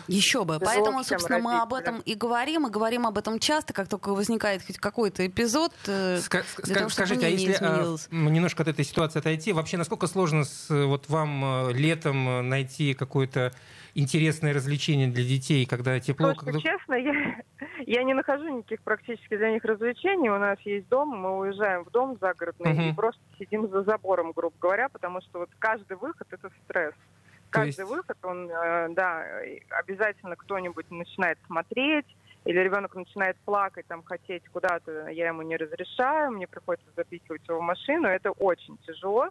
Еще 0.07 0.43
бы. 0.43 0.55
Тяжело 0.55 0.65
Поэтому, 0.65 1.03
собственно, 1.03 1.37
родителям. 1.37 1.43
мы 1.43 1.61
об 1.61 1.73
этом 1.73 1.99
и 1.99 2.15
говорим, 2.15 2.67
и 2.67 2.71
говорим 2.71 3.07
об 3.07 3.17
этом 3.17 3.39
часто, 3.39 3.73
как 3.73 3.87
только 3.87 4.09
возникает 4.09 4.65
хоть 4.65 4.77
какой-то 4.77 5.25
эпизод. 5.25 5.73
Э, 5.87 6.17
Ска- 6.17 6.43
для 6.63 6.75
того, 6.75 6.89
скажите, 6.89 7.25
а 7.25 7.29
если 7.29 7.57
а, 7.59 7.95
немножко 8.11 8.63
от 8.63 8.69
этой 8.69 8.85
ситуации 8.85 9.19
отойти, 9.19 9.53
вообще 9.53 9.77
насколько 9.77 10.07
сложно 10.07 10.43
с, 10.43 10.69
вот 10.69 11.09
вам 11.09 11.69
э, 11.69 11.73
летом 11.73 12.27
э, 12.27 12.41
найти 12.41 12.93
какое-то 12.93 13.53
интересное 13.95 14.53
развлечение 14.53 15.07
для 15.07 15.23
детей, 15.23 15.65
когда 15.65 15.99
тепло? 15.99 16.33
Слушайте, 16.33 16.45
когда... 16.45 16.77
честно, 16.77 16.93
я, 16.95 17.41
я 17.85 18.03
не 18.03 18.13
нахожу 18.13 18.57
никаких 18.57 18.81
практически 18.81 19.37
для 19.37 19.51
них 19.51 19.63
развлечений. 19.63 20.29
У 20.29 20.37
нас 20.37 20.59
есть 20.61 20.87
дом, 20.89 21.09
мы 21.09 21.37
уезжаем 21.37 21.83
в 21.85 21.91
дом 21.91 22.17
загородный 22.19 22.73
uh-huh. 22.73 22.89
и 22.91 22.93
просто 22.93 23.21
сидим 23.39 23.69
за 23.69 23.83
забором, 23.83 24.31
грубо 24.31 24.55
говоря, 24.59 24.89
потому 24.89 25.21
что 25.21 25.39
вот 25.39 25.49
каждый 25.59 25.97
выход— 25.97 26.27
это 26.31 26.49
стресс. 26.63 26.93
Каждый 27.49 27.81
есть... 27.81 27.91
выход, 27.91 28.17
он, 28.23 28.49
э, 28.49 28.89
да, 28.91 29.25
обязательно 29.69 30.35
кто-нибудь 30.37 30.89
начинает 30.89 31.37
смотреть, 31.47 32.05
или 32.45 32.59
ребенок 32.59 32.95
начинает 32.95 33.37
плакать, 33.45 33.85
там, 33.87 34.03
хотеть 34.03 34.43
куда-то, 34.49 35.09
я 35.09 35.27
ему 35.27 35.41
не 35.43 35.57
разрешаю, 35.57 36.31
мне 36.31 36.47
приходится 36.47 36.87
запихивать 36.95 37.47
его 37.47 37.59
в 37.59 37.63
машину, 37.63 38.07
это 38.07 38.31
очень 38.31 38.77
тяжело. 38.87 39.29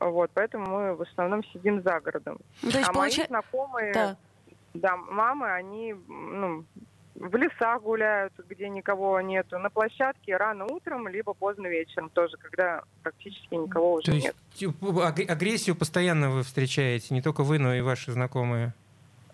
Вот, 0.00 0.30
поэтому 0.34 0.66
мы 0.66 0.94
в 0.96 1.02
основном 1.02 1.44
сидим 1.44 1.82
за 1.82 2.00
городом. 2.00 2.38
Ну, 2.62 2.70
то 2.70 2.78
есть, 2.78 2.88
а 2.88 2.92
получ... 2.92 3.18
мои 3.18 3.26
знакомые, 3.26 3.92
да. 3.92 4.16
да, 4.74 4.96
мамы, 4.96 5.50
они 5.50 5.94
ну, 6.08 6.64
в 7.14 7.36
лесах 7.36 7.82
гуляют, 7.82 8.32
где 8.48 8.68
никого 8.68 9.20
нету, 9.20 9.58
на 9.58 9.70
площадке 9.70 10.36
рано 10.36 10.66
утром, 10.66 11.08
либо 11.08 11.34
поздно 11.34 11.66
вечером 11.66 12.08
тоже, 12.10 12.36
когда 12.38 12.82
практически 13.02 13.54
никого 13.54 13.94
уже 13.94 14.06
То 14.06 14.12
есть, 14.12 14.32
нет. 14.60 15.30
Агрессию 15.30 15.76
постоянно 15.76 16.30
вы 16.30 16.42
встречаете, 16.42 17.14
не 17.14 17.22
только 17.22 17.44
вы, 17.44 17.58
но 17.58 17.74
и 17.74 17.80
ваши 17.80 18.12
знакомые? 18.12 18.72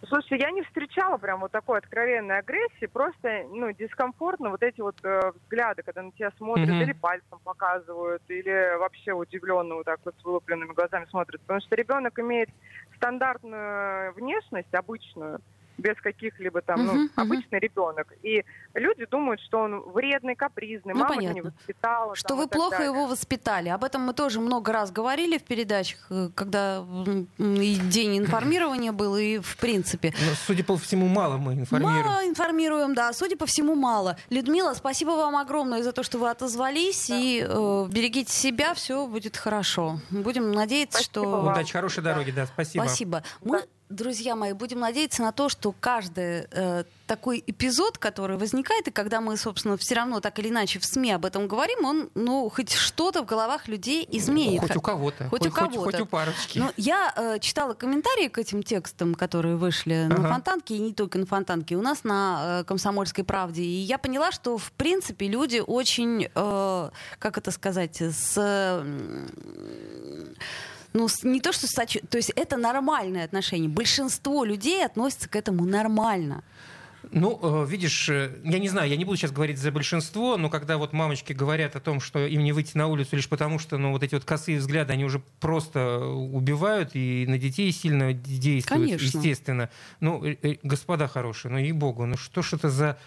Слушай, 0.07 0.39
я 0.39 0.53
не 0.53 0.63
встречала 0.63 1.17
прям 1.17 1.41
вот 1.41 1.51
такой 1.51 1.79
откровенной 1.79 2.39
агрессии, 2.39 2.87
просто, 2.87 3.45
ну, 3.51 3.73
дискомфортно 3.73 4.51
вот 4.51 4.63
эти 4.63 4.81
вот 4.81 4.95
э, 5.03 5.33
взгляды, 5.35 5.83
когда 5.83 6.03
на 6.03 6.13
тебя 6.13 6.31
смотрят 6.37 6.69
mm-hmm. 6.69 6.83
или 6.83 6.93
пальцем 6.93 7.41
показывают, 7.43 8.23
или 8.29 8.77
вообще 8.79 9.13
удивленно 9.13 9.75
вот 9.75 9.87
так 9.87 9.99
вот 10.05 10.15
с 10.21 10.25
вылупленными 10.25 10.73
глазами 10.73 11.07
смотрят, 11.07 11.41
потому 11.41 11.61
что 11.61 11.75
ребенок 11.75 12.17
имеет 12.21 12.49
стандартную 12.97 14.13
внешность, 14.15 14.73
обычную, 14.73 15.41
без 15.79 15.97
каких-либо 15.97 16.61
там, 16.61 16.85
ну, 16.85 17.05
uh-huh, 17.05 17.11
обычный 17.17 17.59
uh-huh. 17.59 17.63
ребенок. 17.63 18.13
И 18.23 18.45
люди 18.75 19.07
думают, 19.07 19.41
что 19.41 19.61
он 19.61 19.81
вредный, 19.81 20.35
капризный, 20.35 20.93
ну, 20.93 21.01
мама 21.01 21.15
понятно. 21.15 21.35
не 21.35 21.41
воспитала. 21.43 22.17
Что 22.17 22.29
там, 22.29 22.39
вы 22.39 22.49
плохо 22.49 22.79
далее. 22.79 22.93
его 22.93 23.07
воспитали. 23.07 23.69
Об 23.69 23.85
этом 23.85 24.03
мы 24.03 24.13
тоже 24.13 24.41
много 24.41 24.73
раз 24.73 24.91
говорили 24.91 25.39
в 25.39 25.45
передачах, 25.45 26.07
э, 26.11 26.31
когда 26.35 26.85
и 27.39 27.77
день 27.77 28.19
информирования 28.19 28.93
был, 28.93 29.17
и 29.17 29.39
в 29.39 29.57
принципе. 29.57 30.13
Но, 30.19 30.33
судя 30.47 30.65
по 30.65 30.77
всему, 30.77 31.07
мало 31.07 31.37
мы 31.39 31.55
информируем. 31.55 32.05
Мало 32.05 32.27
информируем, 32.27 32.95
да. 32.95 33.13
Судя 33.13 33.37
по 33.37 33.47
всему, 33.47 33.75
мало. 33.75 34.17
Людмила, 34.31 34.75
спасибо 34.75 35.11
вам 35.11 35.37
огромное 35.37 35.83
за 35.83 35.93
то, 35.93 36.03
что 36.03 36.19
вы 36.19 36.29
отозвались. 36.29 37.09
Да. 37.09 37.17
И 37.17 37.47
э, 37.49 37.87
берегите 37.91 38.33
себя, 38.33 38.75
все 38.75 39.07
будет 39.07 39.37
хорошо. 39.37 40.01
Будем 40.11 40.53
надеяться, 40.53 41.03
спасибо 41.03 41.25
что... 41.25 41.51
Удачи, 41.53 41.73
хорошей 41.73 42.03
дороги, 42.03 42.33
да, 42.33 42.47
спасибо. 42.47 42.83
Спасибо. 42.83 43.23
Мы 43.43 43.65
друзья 43.89 44.37
мои, 44.37 44.53
будем 44.53 44.81
надеяться 44.81 45.23
на 45.23 45.33
то, 45.33 45.49
что 45.49 45.73
каждый 45.73 46.47
э, 46.51 46.85
такой 47.07 47.43
эпизод, 47.47 47.99
который 47.99 48.37
возникает, 48.37 48.89
и 48.89 48.91
когда 48.91 49.21
мы, 49.21 49.37
собственно, 49.37 49.77
все 49.77 49.95
равно 49.95 50.21
так 50.21 50.39
или 50.39 50.49
иначе 50.49 50.79
в 50.79 50.85
СМИ 50.85 51.13
об 51.13 51.25
этом 51.25 51.49
говорим, 51.49 51.85
он, 51.85 52.11
ну, 52.15 52.49
хоть 52.51 52.73
что-то 52.73 53.23
в 53.23 53.27
головах 53.27 53.67
людей 53.67 54.07
изменит. 54.11 54.61
Хоть 54.61 54.77
у 54.77 54.81
кого-то. 54.81 55.29
Хоть, 55.29 55.43
хоть 55.43 55.49
у 55.49 55.51
кого-то. 55.53 55.81
Хоть, 55.81 55.95
хоть 55.95 56.01
у 56.03 56.07
парочки. 56.07 56.59
Но 56.59 56.73
я 56.77 57.13
э, 57.17 57.39
читала 57.41 57.75
комментарии 57.75 58.29
к 58.29 58.39
этим 58.39 58.63
текстам, 58.63 59.15
которые 59.15 59.57
вышли 59.57 60.09
ага. 60.11 60.23
на 60.23 60.29
Фонтанке, 60.29 60.77
и 60.77 60.81
не 60.81 60.93
только 60.93 61.19
на 61.19 61.27
Фонтанке, 61.27 61.77
у 61.77 61.83
нас 61.83 62.05
на 62.05 62.61
э, 62.61 62.65
«Комсомольской 62.65 63.25
правде». 63.25 63.63
И 63.63 63.81
я 63.81 63.99
поняла, 63.99 64.31
что, 64.31 64.59
в 64.59 64.71
принципе, 64.73 65.29
люди 65.29 65.63
очень, 65.67 66.29
э, 66.35 66.91
как 67.19 67.39
это 67.39 67.51
сказать, 67.51 68.01
с... 68.01 68.35
Э, 68.37 68.85
ну, 70.93 71.09
не 71.23 71.41
то, 71.41 71.53
что 71.53 71.67
сочу... 71.67 72.01
То 72.09 72.17
есть 72.17 72.31
это 72.31 72.57
нормальное 72.57 73.25
отношение. 73.25 73.69
Большинство 73.69 74.45
людей 74.45 74.85
относятся 74.85 75.29
к 75.29 75.37
этому 75.37 75.65
нормально. 75.65 76.43
Ну, 77.11 77.39
э, 77.43 77.67
видишь, 77.67 78.09
э, 78.09 78.37
я 78.45 78.59
не 78.59 78.69
знаю, 78.69 78.91
я 78.91 78.97
не 78.97 79.05
буду 79.05 79.17
сейчас 79.17 79.31
говорить 79.31 79.59
за 79.59 79.71
большинство, 79.71 80.37
но 80.37 80.51
когда 80.51 80.77
вот 80.77 80.93
мамочки 80.93 81.33
говорят 81.33 81.77
о 81.77 81.81
том, 81.81 82.01
что 82.01 82.27
им 82.27 82.43
не 82.43 82.53
выйти 82.53 82.77
на 82.77 82.87
улицу 82.87 83.17
лишь 83.17 83.29
потому, 83.29 83.59
что 83.59 83.79
ну, 83.79 83.93
вот 83.93 84.03
эти 84.03 84.15
вот 84.15 84.25
косые 84.25 84.59
взгляды, 84.59 84.93
они 84.93 85.05
уже 85.05 85.23
просто 85.41 86.01
убивают 86.01 86.91
и 86.95 87.25
на 87.27 87.39
детей 87.39 87.71
сильно 87.73 88.13
действуют, 88.13 88.83
Конечно. 88.83 89.05
естественно. 89.05 89.71
Ну, 90.01 90.25
э, 90.25 90.57
господа 90.63 91.09
хорошие, 91.09 91.53
ну, 91.53 91.59
ей-богу, 91.59 92.05
ну 92.05 92.17
что 92.17 92.43
ж 92.43 92.55
это 92.55 92.69
за... 92.69 92.99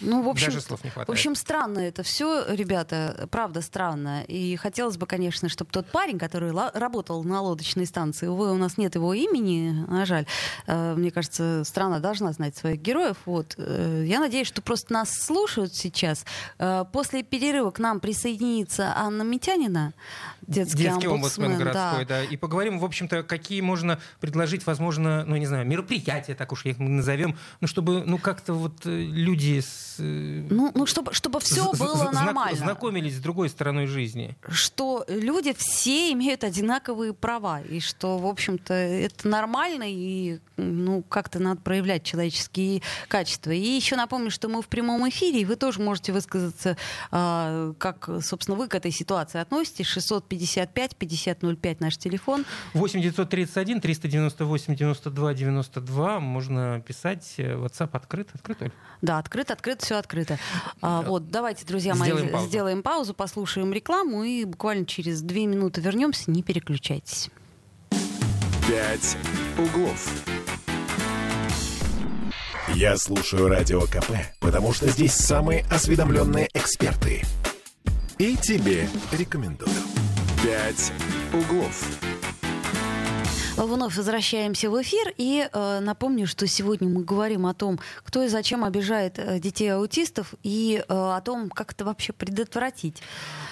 Ну, 0.00 0.22
в 0.22 0.28
общем, 0.28 0.46
Даже 0.46 0.60
слов 0.60 0.84
не 0.84 0.90
хватает. 0.90 1.08
В 1.08 1.12
общем, 1.12 1.34
странно 1.34 1.80
это 1.80 2.02
все, 2.02 2.44
ребята, 2.48 3.28
правда 3.30 3.62
странно. 3.62 4.22
И 4.24 4.56
хотелось 4.56 4.96
бы, 4.96 5.06
конечно, 5.06 5.48
чтобы 5.48 5.70
тот 5.70 5.86
парень, 5.90 6.18
который 6.18 6.52
работал 6.52 7.24
на 7.24 7.40
лодочной 7.40 7.86
станции, 7.86 8.26
увы, 8.26 8.52
у 8.52 8.56
нас 8.56 8.78
нет 8.78 8.94
его 8.94 9.14
имени, 9.14 9.84
а 9.88 10.04
жаль. 10.06 10.26
Э, 10.66 10.94
мне 10.94 11.10
кажется, 11.10 11.64
страна 11.64 11.98
должна 11.98 12.32
знать 12.32 12.56
своих 12.56 12.80
героев. 12.80 13.16
Вот. 13.24 13.54
Э, 13.58 14.04
я 14.06 14.20
надеюсь, 14.20 14.46
что 14.46 14.62
просто 14.62 14.92
нас 14.92 15.10
слушают 15.10 15.74
сейчас. 15.74 16.24
Э, 16.58 16.84
после 16.92 17.22
перерыва 17.22 17.70
к 17.70 17.78
нам 17.78 18.00
присоединится 18.00 18.92
Анна 18.96 19.22
Митянина, 19.22 19.94
детский, 20.42 20.84
детский 20.84 21.08
омбудсмен, 21.08 21.52
омбудсмен 21.52 21.58
городской, 21.58 22.04
да. 22.04 22.20
да. 22.20 22.24
И 22.24 22.36
поговорим, 22.36 22.78
в 22.78 22.84
общем-то, 22.84 23.22
какие 23.24 23.60
можно 23.60 24.00
предложить, 24.20 24.66
возможно, 24.66 25.24
ну, 25.24 25.36
не 25.36 25.46
знаю, 25.46 25.66
мероприятия, 25.66 26.34
так 26.34 26.52
уж 26.52 26.64
их 26.66 26.78
назовем, 26.78 27.36
ну, 27.60 27.66
чтобы, 27.66 28.04
ну, 28.04 28.18
как-то 28.18 28.54
вот 28.54 28.84
люди 28.84 29.60
с 29.60 29.87
ну, 29.98 30.72
ну 30.74 30.86
чтобы, 30.86 31.12
чтобы 31.12 31.40
все 31.40 31.72
было 31.72 32.10
нормально. 32.10 32.56
Знакомились 32.56 33.16
с 33.16 33.20
другой 33.20 33.48
стороной 33.48 33.86
жизни. 33.86 34.36
Что 34.48 35.04
люди 35.08 35.54
все 35.56 36.12
имеют 36.12 36.44
одинаковые 36.44 37.12
права, 37.12 37.60
и 37.60 37.80
что, 37.80 38.18
в 38.18 38.26
общем-то, 38.26 38.74
это 38.74 39.28
нормально, 39.28 39.84
и 39.86 40.38
ну, 40.56 41.02
как-то 41.02 41.38
надо 41.38 41.60
проявлять 41.60 42.02
человеческие 42.04 42.82
качества. 43.08 43.50
И 43.50 43.60
еще 43.60 43.96
напомню, 43.96 44.30
что 44.30 44.48
мы 44.48 44.62
в 44.62 44.68
прямом 44.68 45.08
эфире, 45.08 45.42
и 45.42 45.44
вы 45.44 45.56
тоже 45.56 45.80
можете 45.80 46.12
высказаться, 46.12 46.76
э, 47.10 47.74
как, 47.78 48.08
собственно, 48.22 48.56
вы 48.56 48.68
к 48.68 48.74
этой 48.74 48.90
ситуации 48.90 49.40
относитесь. 49.40 49.86
655-5005 49.96 51.76
наш 51.80 51.96
телефон. 51.96 52.44
8 52.74 53.00
931 53.00 53.80
398 53.80 54.74
92 54.74 55.34
92. 55.34 56.20
Можно 56.20 56.82
писать. 56.86 57.34
WhatsApp 57.38 57.90
открыт. 57.92 58.28
Открыт, 58.34 58.62
Оль? 58.62 58.72
Да, 59.00 59.18
открыт, 59.18 59.50
открыт 59.50 59.82
все 59.88 59.96
открыто. 59.96 60.38
А, 60.82 61.00
вот, 61.00 61.30
давайте, 61.30 61.64
друзья 61.64 61.94
сделаем 61.94 62.26
мои, 62.26 62.32
паузу. 62.32 62.48
сделаем 62.48 62.82
паузу, 62.82 63.14
послушаем 63.14 63.72
рекламу 63.72 64.22
и 64.22 64.44
буквально 64.44 64.84
через 64.84 65.22
две 65.22 65.46
минуты 65.46 65.80
вернемся. 65.80 66.30
Не 66.30 66.42
переключайтесь. 66.42 67.30
Пять 68.68 69.16
углов. 69.56 70.24
Я 72.74 72.98
слушаю 72.98 73.48
радио 73.48 73.80
КП, 73.80 74.12
потому 74.40 74.74
что 74.74 74.90
здесь 74.90 75.14
самые 75.14 75.64
осведомленные 75.70 76.50
эксперты. 76.52 77.24
И 78.18 78.36
тебе 78.36 78.86
рекомендую. 79.12 79.72
Пять 80.42 80.92
углов. 81.32 82.17
Вновь 83.58 83.96
возвращаемся 83.96 84.70
в 84.70 84.80
эфир 84.80 85.12
и 85.16 85.48
э, 85.52 85.80
напомню, 85.80 86.28
что 86.28 86.46
сегодня 86.46 86.88
мы 86.88 87.02
говорим 87.02 87.44
о 87.44 87.54
том, 87.54 87.80
кто 88.04 88.22
и 88.22 88.28
зачем 88.28 88.62
обижает 88.62 89.18
э, 89.18 89.40
детей 89.40 89.74
аутистов 89.74 90.34
и 90.44 90.80
э, 90.80 90.84
о 90.88 91.20
том, 91.20 91.50
как 91.50 91.72
это 91.72 91.84
вообще 91.84 92.12
предотвратить. 92.12 93.02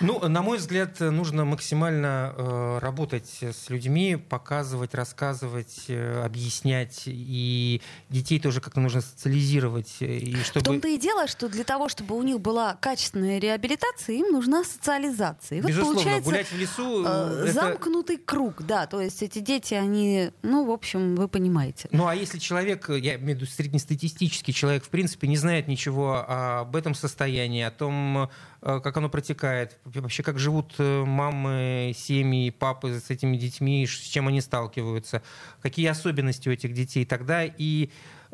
Ну, 0.01 0.21
на 0.29 0.43
мой 0.43 0.59
взгляд, 0.59 1.01
нужно 1.01 1.45
максимально 1.45 2.33
э, 2.37 2.79
работать 2.81 3.39
с 3.43 3.69
людьми, 3.69 4.15
показывать, 4.17 4.95
рассказывать, 4.95 5.87
э, 5.89 6.23
объяснять, 6.25 7.03
и 7.07 7.83
детей 8.09 8.39
тоже 8.39 8.61
как-то 8.61 8.79
нужно 8.79 9.01
социализировать. 9.01 9.97
Э, 9.99 10.07
и 10.07 10.37
чтобы... 10.45 10.61
В 10.61 10.65
том-то 10.67 10.87
и 10.87 10.99
дело, 10.99 11.27
что 11.27 11.49
для 11.49 11.65
того, 11.65 11.89
чтобы 11.89 12.17
у 12.17 12.23
них 12.23 12.39
была 12.39 12.75
качественная 12.75 13.41
реабилитация, 13.41 14.15
им 14.15 14.31
нужна 14.31 14.63
социализация. 14.63 15.59
И 15.59 15.61
вот 15.63 15.69
Безусловно, 15.69 15.95
получается, 15.97 16.31
гулять 16.31 16.47
в 16.47 16.57
лесу... 16.57 17.05
Э, 17.05 17.43
это... 17.43 17.53
Замкнутый 17.53 18.19
круг, 18.19 18.63
да, 18.63 18.87
то 18.87 19.01
есть 19.01 19.21
эти 19.25 19.41
дети, 19.41 19.75
они 19.75 19.96
они, 19.97 20.31
ну, 20.43 20.67
в 20.67 20.71
общем, 20.71 21.17
вы 21.17 21.29
понимаете. 21.29 21.89
Ну, 21.93 22.07
а 22.07 22.15
если 22.15 22.39
человек, 22.39 22.89
я 22.91 23.17
имею 23.17 23.39
в 23.39 23.41
виду 23.41 23.47
среднестатистический 23.47 24.53
человек, 24.53 24.85
в 24.85 24.89
принципе, 24.89 25.27
не 25.27 25.37
знает 25.37 25.69
ничего 25.69 26.25
об 26.29 26.77
этом 26.77 26.95
состоянии, 26.95 27.63
о 27.63 27.71
том, 27.71 28.29
э, 28.63 28.81
как 28.81 28.97
оно 28.97 29.09
протекает, 29.09 29.79
вообще 29.85 30.23
как 30.23 30.39
живут 30.39 30.75
э, 30.79 31.05
мамы, 31.05 31.95
семьи, 31.97 32.51
папы 32.51 33.01
с 33.01 33.11
этими 33.11 33.37
детьми, 33.37 33.87
с 33.87 33.91
чем 33.91 34.29
они 34.29 34.41
сталкиваются, 34.41 35.23
какие 35.63 35.87
особенности 35.87 36.49
у 36.49 36.53
этих 36.53 36.75
детей, 36.75 37.07
тогда 37.07 37.45
и 37.45 37.91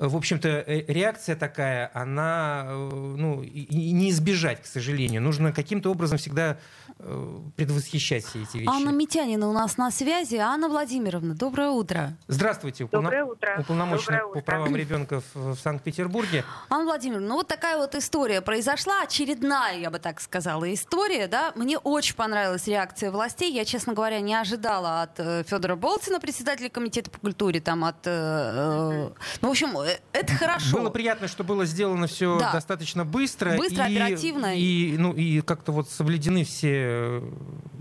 в 0.08 0.16
общем-то, 0.16 0.48
э, 0.48 0.84
реакция 0.88 1.36
такая, 1.36 1.90
она 1.94 2.66
ну, 2.70 3.42
не 3.42 4.10
избежать, 4.10 4.62
к 4.62 4.66
сожалению. 4.66 5.22
Нужно 5.22 5.52
каким-то 5.52 5.90
образом 5.90 6.18
всегда 6.18 6.58
Э, 7.04 7.38
предвосхищать 7.56 8.24
все 8.24 8.42
эти 8.42 8.58
вещи. 8.58 8.68
Анна 8.68 8.90
Митянина 8.90 9.48
у 9.48 9.52
нас 9.52 9.76
на 9.76 9.90
связи. 9.90 10.36
Анна 10.36 10.68
Владимировна, 10.68 11.34
доброе 11.34 11.70
утро. 11.70 12.12
Здравствуйте. 12.28 12.86
Доброе 12.90 13.24
утро. 13.24 13.56
Уполномоченный 13.58 14.20
доброе 14.20 14.40
по 14.40 14.46
правам 14.46 14.76
ребенка 14.76 15.20
в, 15.20 15.54
в 15.54 15.58
Санкт-Петербурге. 15.58 16.44
Анна 16.70 16.84
Владимировна, 16.84 17.28
ну 17.28 17.34
вот 17.36 17.48
такая 17.48 17.76
вот 17.76 17.96
история 17.96 18.40
произошла, 18.40 19.02
очередная, 19.02 19.78
я 19.78 19.90
бы 19.90 19.98
так 19.98 20.20
сказала, 20.20 20.72
история, 20.72 21.26
да. 21.26 21.52
Мне 21.56 21.76
очень 21.76 22.14
понравилась 22.14 22.68
реакция 22.68 23.10
властей. 23.10 23.52
Я, 23.52 23.64
честно 23.64 23.94
говоря, 23.94 24.20
не 24.20 24.34
ожидала 24.34 25.02
от 25.02 25.18
э, 25.18 25.42
Федора 25.44 25.74
Болтина, 25.74 26.20
председателя 26.20 26.68
комитета 26.68 27.10
по 27.10 27.18
культуре, 27.18 27.60
там 27.60 27.84
от... 27.84 28.06
Э, 28.06 28.10
э, 28.12 29.10
ну, 29.40 29.48
в 29.48 29.50
общем, 29.50 29.76
э, 29.78 29.91
это 30.12 30.32
хорошо. 30.34 30.78
Было 30.78 30.90
приятно, 30.90 31.28
что 31.28 31.44
было 31.44 31.64
сделано 31.64 32.06
все 32.06 32.38
да. 32.38 32.52
достаточно 32.52 33.04
быстро. 33.04 33.56
Быстро, 33.56 33.86
и, 33.86 33.96
оперативно. 33.96 34.56
И, 34.56 34.96
ну, 34.98 35.12
и 35.12 35.40
как-то 35.40 35.72
вот 35.72 35.90
соблюдены 35.90 36.44
все 36.44 37.22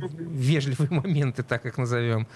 вежливые 0.07 0.89
моменты, 0.91 1.43
так 1.43 1.65
их 1.65 1.77
назовем. 1.77 2.27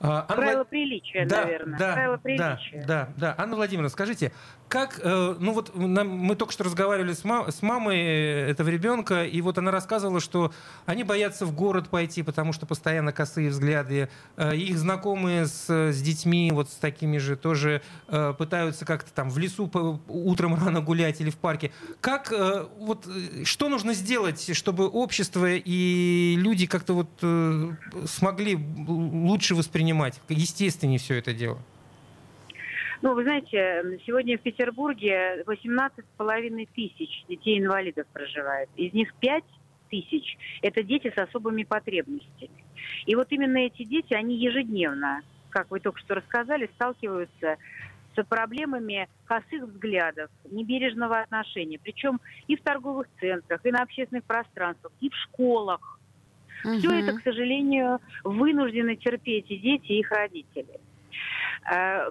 А, 0.00 0.24
Анна 0.28 0.42
Правила 0.42 0.64
приличия, 0.64 1.26
да, 1.26 1.44
наверное. 1.44 1.78
Да, 1.78 1.92
Правила 1.92 2.16
приличия. 2.16 2.84
Да, 2.86 3.08
да, 3.16 3.34
да. 3.34 3.34
Анна 3.36 3.56
Владимировна, 3.56 3.90
скажите, 3.90 4.32
как, 4.70 5.00
э, 5.02 5.36
ну 5.40 5.52
вот 5.52 5.76
нам, 5.76 6.08
мы 6.08 6.36
только 6.36 6.52
что 6.52 6.62
разговаривали 6.62 7.12
с, 7.12 7.24
мам, 7.24 7.50
с 7.50 7.60
мамой 7.60 7.98
этого 7.98 8.68
ребенка, 8.68 9.24
и 9.24 9.40
вот 9.40 9.58
она 9.58 9.72
рассказывала, 9.72 10.20
что 10.20 10.52
они 10.86 11.02
боятся 11.02 11.44
в 11.44 11.52
город 11.52 11.88
пойти, 11.88 12.22
потому 12.22 12.52
что 12.52 12.66
постоянно 12.66 13.12
косые 13.12 13.50
взгляды. 13.50 14.08
Э, 14.36 14.54
их 14.54 14.78
знакомые 14.78 15.46
с, 15.46 15.68
с 15.68 16.00
детьми, 16.00 16.50
вот 16.52 16.70
с 16.70 16.74
такими 16.76 17.18
же, 17.18 17.36
тоже 17.36 17.82
э, 18.06 18.32
пытаются 18.38 18.86
как-то 18.86 19.12
там 19.12 19.28
в 19.28 19.38
лесу 19.38 19.66
по, 19.66 20.00
утром 20.06 20.54
рано 20.54 20.80
гулять 20.80 21.20
или 21.20 21.30
в 21.30 21.36
парке. 21.36 21.72
Как, 22.00 22.32
вот, 22.78 23.08
что 23.44 23.68
нужно 23.68 23.92
сделать, 23.92 24.56
чтобы 24.56 24.88
общество 24.88 25.46
и 25.50 26.36
люди 26.38 26.66
как-то 26.66 26.94
вот 27.02 28.08
смогли 28.08 28.56
лучше 28.86 29.54
воспринимать, 29.54 30.20
естественнее 30.28 30.98
все 30.98 31.14
это 31.16 31.32
дело? 31.32 31.58
Ну, 33.02 33.14
вы 33.14 33.22
знаете, 33.22 33.98
сегодня 34.06 34.36
в 34.36 34.42
Петербурге 34.42 35.42
18,5 35.46 36.68
тысяч 36.74 37.24
детей-инвалидов 37.28 38.06
проживает. 38.12 38.68
Из 38.76 38.92
них 38.92 39.14
5 39.14 39.44
тысяч– 39.88 40.36
это 40.62 40.82
дети 40.82 41.10
с 41.14 41.18
особыми 41.18 41.64
потребностями. 41.64 42.64
И 43.06 43.14
вот 43.14 43.28
именно 43.30 43.56
эти 43.58 43.84
дети, 43.84 44.12
они 44.12 44.36
ежедневно, 44.36 45.22
как 45.48 45.70
вы 45.70 45.80
только 45.80 45.98
что 46.00 46.14
рассказали, 46.16 46.70
сталкиваются 46.74 47.56
с 48.16 48.24
проблемами 48.24 49.08
косых 49.24 49.62
взглядов, 49.62 50.30
небережного 50.50 51.20
отношения. 51.20 51.78
Причем 51.78 52.20
и 52.48 52.56
в 52.56 52.62
торговых 52.62 53.06
центрах, 53.18 53.64
и 53.64 53.70
на 53.70 53.82
общественных 53.82 54.24
пространствах, 54.24 54.92
и 55.00 55.08
в 55.08 55.14
школах. 55.14 55.99
Угу. 56.64 56.78
Все 56.78 57.00
это, 57.00 57.16
к 57.16 57.22
сожалению, 57.22 58.00
вынуждены 58.24 58.96
терпеть 58.96 59.50
и 59.50 59.56
дети, 59.56 59.92
и 59.92 60.00
их 60.00 60.10
родители. 60.10 60.80
Э, 61.70 62.10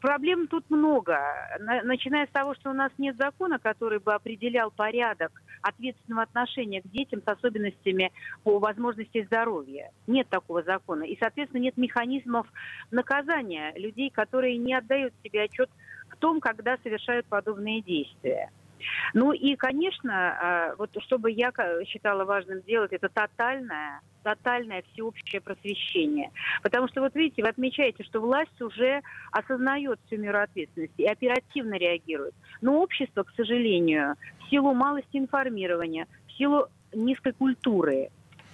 проблем 0.00 0.46
тут 0.48 0.64
много. 0.70 1.20
Начиная 1.84 2.26
с 2.26 2.30
того, 2.30 2.54
что 2.54 2.70
у 2.70 2.72
нас 2.72 2.90
нет 2.98 3.16
закона, 3.16 3.58
который 3.58 3.98
бы 3.98 4.14
определял 4.14 4.70
порядок 4.70 5.30
ответственного 5.62 6.22
отношения 6.22 6.80
к 6.80 6.90
детям 6.90 7.20
с 7.24 7.28
особенностями 7.28 8.12
по 8.44 8.58
возможности 8.58 9.24
здоровья. 9.24 9.90
Нет 10.06 10.28
такого 10.28 10.62
закона. 10.62 11.02
И, 11.02 11.18
соответственно, 11.18 11.60
нет 11.60 11.76
механизмов 11.76 12.46
наказания 12.90 13.72
людей, 13.76 14.10
которые 14.10 14.56
не 14.56 14.74
отдают 14.74 15.12
себе 15.22 15.42
отчет 15.42 15.68
в 16.10 16.16
том, 16.16 16.40
когда 16.40 16.78
совершают 16.82 17.26
подобные 17.26 17.82
действия. 17.82 18.50
Ну 19.14 19.32
и, 19.32 19.56
конечно, 19.56 20.12
а, 20.12 20.74
вот 20.76 20.90
что 21.00 21.18
бы 21.18 21.30
я 21.30 21.52
считала 21.86 22.24
важным 22.24 22.60
сделать, 22.60 22.92
это 22.92 23.08
тотальное, 23.08 24.00
тотальное 24.22 24.82
всеобщее 24.92 25.40
просвещение. 25.40 26.30
Потому 26.62 26.88
что, 26.88 27.00
вот 27.00 27.14
видите, 27.14 27.42
вы 27.42 27.48
отмечаете, 27.48 28.04
что 28.04 28.20
власть 28.20 28.60
уже 28.60 29.02
осознает 29.32 29.98
всю 30.06 30.18
меру 30.18 30.40
ответственности 30.40 31.02
и 31.02 31.06
оперативно 31.06 31.74
реагирует. 31.74 32.34
Но 32.60 32.80
общество, 32.80 33.22
к 33.22 33.30
сожалению, 33.36 34.14
в 34.40 34.50
силу 34.50 34.74
малости 34.74 35.16
информирования, 35.16 36.06
в 36.26 36.32
силу 36.32 36.68
низкой 36.92 37.32
культуры, 37.32 38.10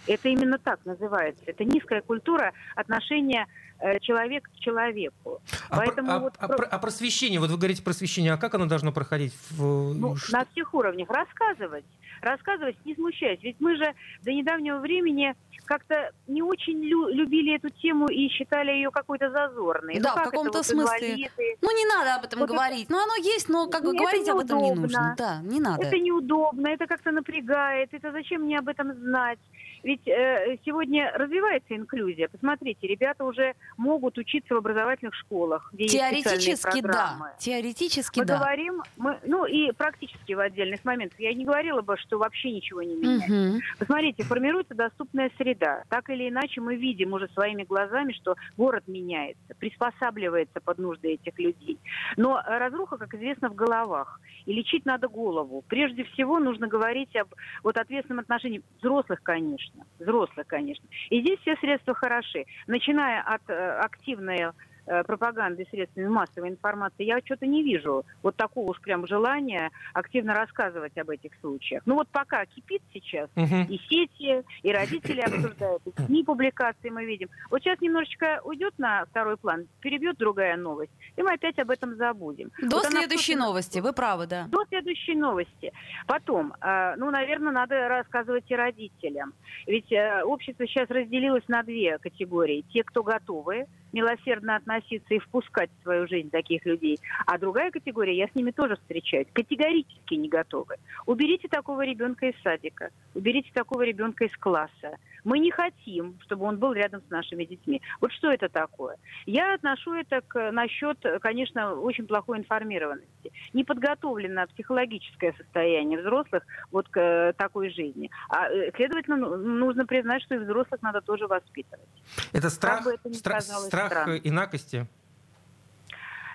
это 0.06 0.28
именно 0.28 0.58
так 0.58 0.84
называется. 0.84 1.42
Это 1.46 1.64
низкая 1.64 2.02
культура 2.02 2.52
отношения 2.76 3.46
э, 3.80 3.99
человека 4.00 4.50
к 4.50 4.61
человеку. 4.61 5.40
А, 5.68 5.76
Поэтому 5.76 6.12
а, 6.12 6.18
вот... 6.18 6.34
а, 6.38 6.46
а 6.46 6.78
просвещение, 6.78 7.40
вот 7.40 7.50
вы 7.50 7.56
говорите 7.56 7.82
просвещение, 7.82 8.32
а 8.32 8.37
как 8.37 8.54
оно 8.54 8.66
должно 8.66 8.92
проходить? 8.92 9.34
В... 9.50 9.94
Ну, 9.94 10.14
на 10.32 10.44
всех 10.46 10.75
уровнях. 10.75 11.08
Рассказывать. 11.11 11.84
Рассказывать, 12.20 12.76
не 12.84 12.94
смущаясь. 12.94 13.42
Ведь 13.42 13.56
мы 13.61 13.76
же 13.76 13.92
до 14.23 14.32
недавнего 14.32 14.78
времени 14.78 15.34
как-то 15.64 16.11
не 16.26 16.42
очень 16.42 16.78
лю- 16.82 17.08
любили 17.08 17.56
эту 17.56 17.70
тему 17.70 18.08
и 18.08 18.28
считали 18.28 18.70
ее 18.70 18.90
какой-то 18.90 19.30
зазорной. 19.30 19.99
Да, 19.99 20.14
ну, 20.14 20.20
в 20.20 20.25
каком-то 20.25 20.58
вот 20.58 20.66
смысле. 20.66 21.08
Инвалиды? 21.08 21.56
Ну, 21.61 21.76
не 21.76 21.87
надо 21.87 22.14
об 22.16 22.25
этом 22.25 22.40
вот 22.40 22.49
говорить. 22.49 22.84
Это... 22.84 22.92
Ну, 22.92 23.02
оно 23.02 23.16
есть, 23.16 23.49
но 23.49 23.66
как 23.68 23.84
бы 23.84 23.92
говорить 23.92 24.28
об 24.28 24.38
этом 24.38 24.58
не 24.58 24.73
нужно. 24.73 25.14
Да, 25.18 25.40
не 25.42 25.61
надо. 25.61 25.87
Это 25.87 25.99
неудобно, 25.99 26.68
это 26.68 26.87
как-то 26.87 27.11
напрягает. 27.11 27.88
Это 27.92 28.12
зачем 28.12 28.42
мне 28.42 28.58
об 28.58 28.68
этом 28.68 28.92
знать? 28.94 29.38
Ведь 29.84 30.08
э, 30.08 30.56
сегодня 30.64 31.12
развивается 31.14 31.76
инклюзия. 31.76 32.28
Посмотрите, 32.28 32.86
ребята 32.86 33.22
уже 33.22 33.52
могут 33.76 34.16
учиться 34.16 34.54
в 34.54 34.56
образовательных 34.56 35.14
школах, 35.14 35.68
где 35.74 35.86
Теоретически 35.86 36.80
да. 36.80 37.34
Теоретически 37.38 38.20
мы 38.20 38.24
да. 38.24 38.38
говорим, 38.38 38.82
мы, 38.96 39.18
ну 39.24 39.44
и 39.44 39.72
практически 39.72 40.32
в 40.32 40.40
отдельных 40.40 40.82
моментах. 40.86 41.20
Я 41.20 41.34
не 41.34 41.44
говорила 41.44 41.82
бы, 41.82 41.98
что 41.98 42.16
вообще 42.16 42.52
ничего 42.52 42.82
не 42.82 42.94
меняется. 42.94 43.56
Угу. 43.56 43.62
Посмотрите, 43.78 44.22
формируется 44.22 44.74
доступная 44.74 45.30
среда. 45.36 45.84
Так 45.90 46.08
или 46.08 46.30
иначе 46.30 46.62
мы 46.62 46.76
видим 46.76 47.12
уже 47.12 47.28
своими 47.34 47.64
глазами, 47.64 48.14
что 48.14 48.36
город 48.56 48.84
меняется, 48.86 49.54
приспосабливается 49.58 50.60
под 50.60 50.78
нужды 50.78 51.12
этих 51.12 51.38
людей. 51.38 51.78
Но 52.16 52.40
разруха, 52.46 52.96
как 52.96 53.12
известно, 53.14 53.50
в 53.50 53.54
головах. 53.54 54.18
И 54.46 54.52
лечить 54.54 54.86
надо 54.86 55.08
голову. 55.08 55.62
Прежде 55.68 56.04
всего 56.04 56.38
нужно 56.38 56.68
говорить 56.68 57.14
об 57.16 57.28
вот 57.62 57.76
ответственном 57.76 58.20
отношении 58.20 58.62
взрослых, 58.80 59.22
конечно 59.22 59.73
конечно, 59.74 59.86
взрослых, 59.98 60.46
конечно. 60.46 60.88
И 61.10 61.20
здесь 61.20 61.38
все 61.40 61.56
средства 61.56 61.94
хороши, 61.94 62.44
начиная 62.66 63.22
от 63.22 63.42
э, 63.48 63.78
активной 63.78 64.52
пропаганды 64.84 65.66
средствами 65.70 66.06
массовой 66.08 66.50
информации, 66.50 67.04
я 67.04 67.18
что-то 67.24 67.46
не 67.46 67.62
вижу 67.62 68.04
вот 68.22 68.36
такого 68.36 68.70
уж 68.70 68.80
прям 68.80 69.06
желания 69.06 69.70
активно 69.92 70.34
рассказывать 70.34 70.96
об 70.98 71.10
этих 71.10 71.32
случаях. 71.40 71.82
Ну 71.86 71.94
вот 71.94 72.08
пока 72.08 72.44
кипит 72.46 72.82
сейчас, 72.92 73.28
угу. 73.36 73.66
и 73.68 73.78
сети, 73.88 74.42
и 74.62 74.72
родители 74.72 75.20
обсуждают, 75.26 75.82
и 75.86 76.02
СМИ 76.02 76.24
публикации 76.24 76.90
мы 76.90 77.04
видим. 77.04 77.28
Вот 77.50 77.62
сейчас 77.62 77.80
немножечко 77.80 78.40
уйдет 78.44 78.74
на 78.78 79.04
второй 79.06 79.36
план, 79.36 79.66
перебьет 79.80 80.16
другая 80.16 80.56
новость, 80.56 80.92
и 81.16 81.22
мы 81.22 81.34
опять 81.34 81.58
об 81.58 81.70
этом 81.70 81.96
забудем. 81.96 82.50
До 82.60 82.76
вот 82.76 82.86
следующей 82.86 83.34
она... 83.34 83.46
новости, 83.46 83.78
вы 83.78 83.92
правы, 83.92 84.26
да. 84.26 84.46
До 84.48 84.64
следующей 84.68 85.14
новости. 85.14 85.72
Потом, 86.06 86.54
э, 86.60 86.94
ну, 86.96 87.10
наверное, 87.10 87.52
надо 87.52 87.88
рассказывать 87.88 88.44
и 88.48 88.56
родителям. 88.56 89.32
Ведь 89.66 89.90
э, 89.92 90.22
общество 90.24 90.66
сейчас 90.66 90.88
разделилось 90.90 91.46
на 91.48 91.62
две 91.62 91.98
категории. 91.98 92.64
Те, 92.72 92.82
кто 92.84 93.02
готовы, 93.02 93.66
милосердно 93.94 94.56
относиться 94.56 95.14
и 95.14 95.20
впускать 95.20 95.70
в 95.78 95.82
свою 95.84 96.08
жизнь 96.08 96.30
таких 96.30 96.66
людей. 96.66 96.98
А 97.26 97.38
другая 97.38 97.70
категория, 97.70 98.16
я 98.16 98.28
с 98.28 98.34
ними 98.34 98.50
тоже 98.50 98.76
встречаюсь, 98.76 99.28
категорически 99.32 100.14
не 100.14 100.28
готовы. 100.28 100.76
Уберите 101.06 101.48
такого 101.48 101.82
ребенка 101.82 102.26
из 102.26 102.34
садика, 102.42 102.90
уберите 103.14 103.50
такого 103.54 103.82
ребенка 103.82 104.24
из 104.24 104.36
класса. 104.36 104.96
Мы 105.22 105.38
не 105.38 105.50
хотим, 105.50 106.18
чтобы 106.24 106.44
он 106.44 106.58
был 106.58 106.72
рядом 106.72 107.00
с 107.06 107.10
нашими 107.10 107.44
детьми. 107.44 107.80
Вот 108.00 108.12
что 108.12 108.30
это 108.30 108.48
такое? 108.48 108.96
Я 109.24 109.54
отношу 109.54 109.94
это 109.94 110.20
к, 110.20 110.50
насчет, 110.52 110.98
конечно, 111.22 111.74
очень 111.74 112.06
плохой 112.06 112.38
информированности. 112.38 113.32
Не 113.54 113.64
подготовлено 113.64 114.46
психологическое 114.48 115.32
состояние 115.38 115.98
взрослых 115.98 116.42
вот 116.70 116.88
к 116.88 117.00
э, 117.00 117.32
такой 117.38 117.70
жизни. 117.70 118.10
А, 118.28 118.48
э, 118.50 118.70
следовательно, 118.76 119.16
ну, 119.16 119.36
нужно 119.36 119.86
признать, 119.86 120.22
что 120.22 120.34
и 120.34 120.38
взрослых 120.38 120.82
надо 120.82 121.00
тоже 121.00 121.26
воспитывать. 121.26 121.88
Это 122.32 122.50
страх, 122.50 122.87
это 122.87 123.14
страх, 123.14 123.44
страх 123.87 124.03
странно. 124.03 124.20
инакости? 124.23 124.87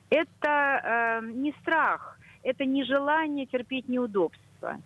Это 0.09 1.21
э, 1.21 1.25
не 1.25 1.53
страх, 1.61 2.17
это 2.43 2.65
нежелание 2.65 3.45
терпеть 3.45 3.87
неудобства 3.87 4.79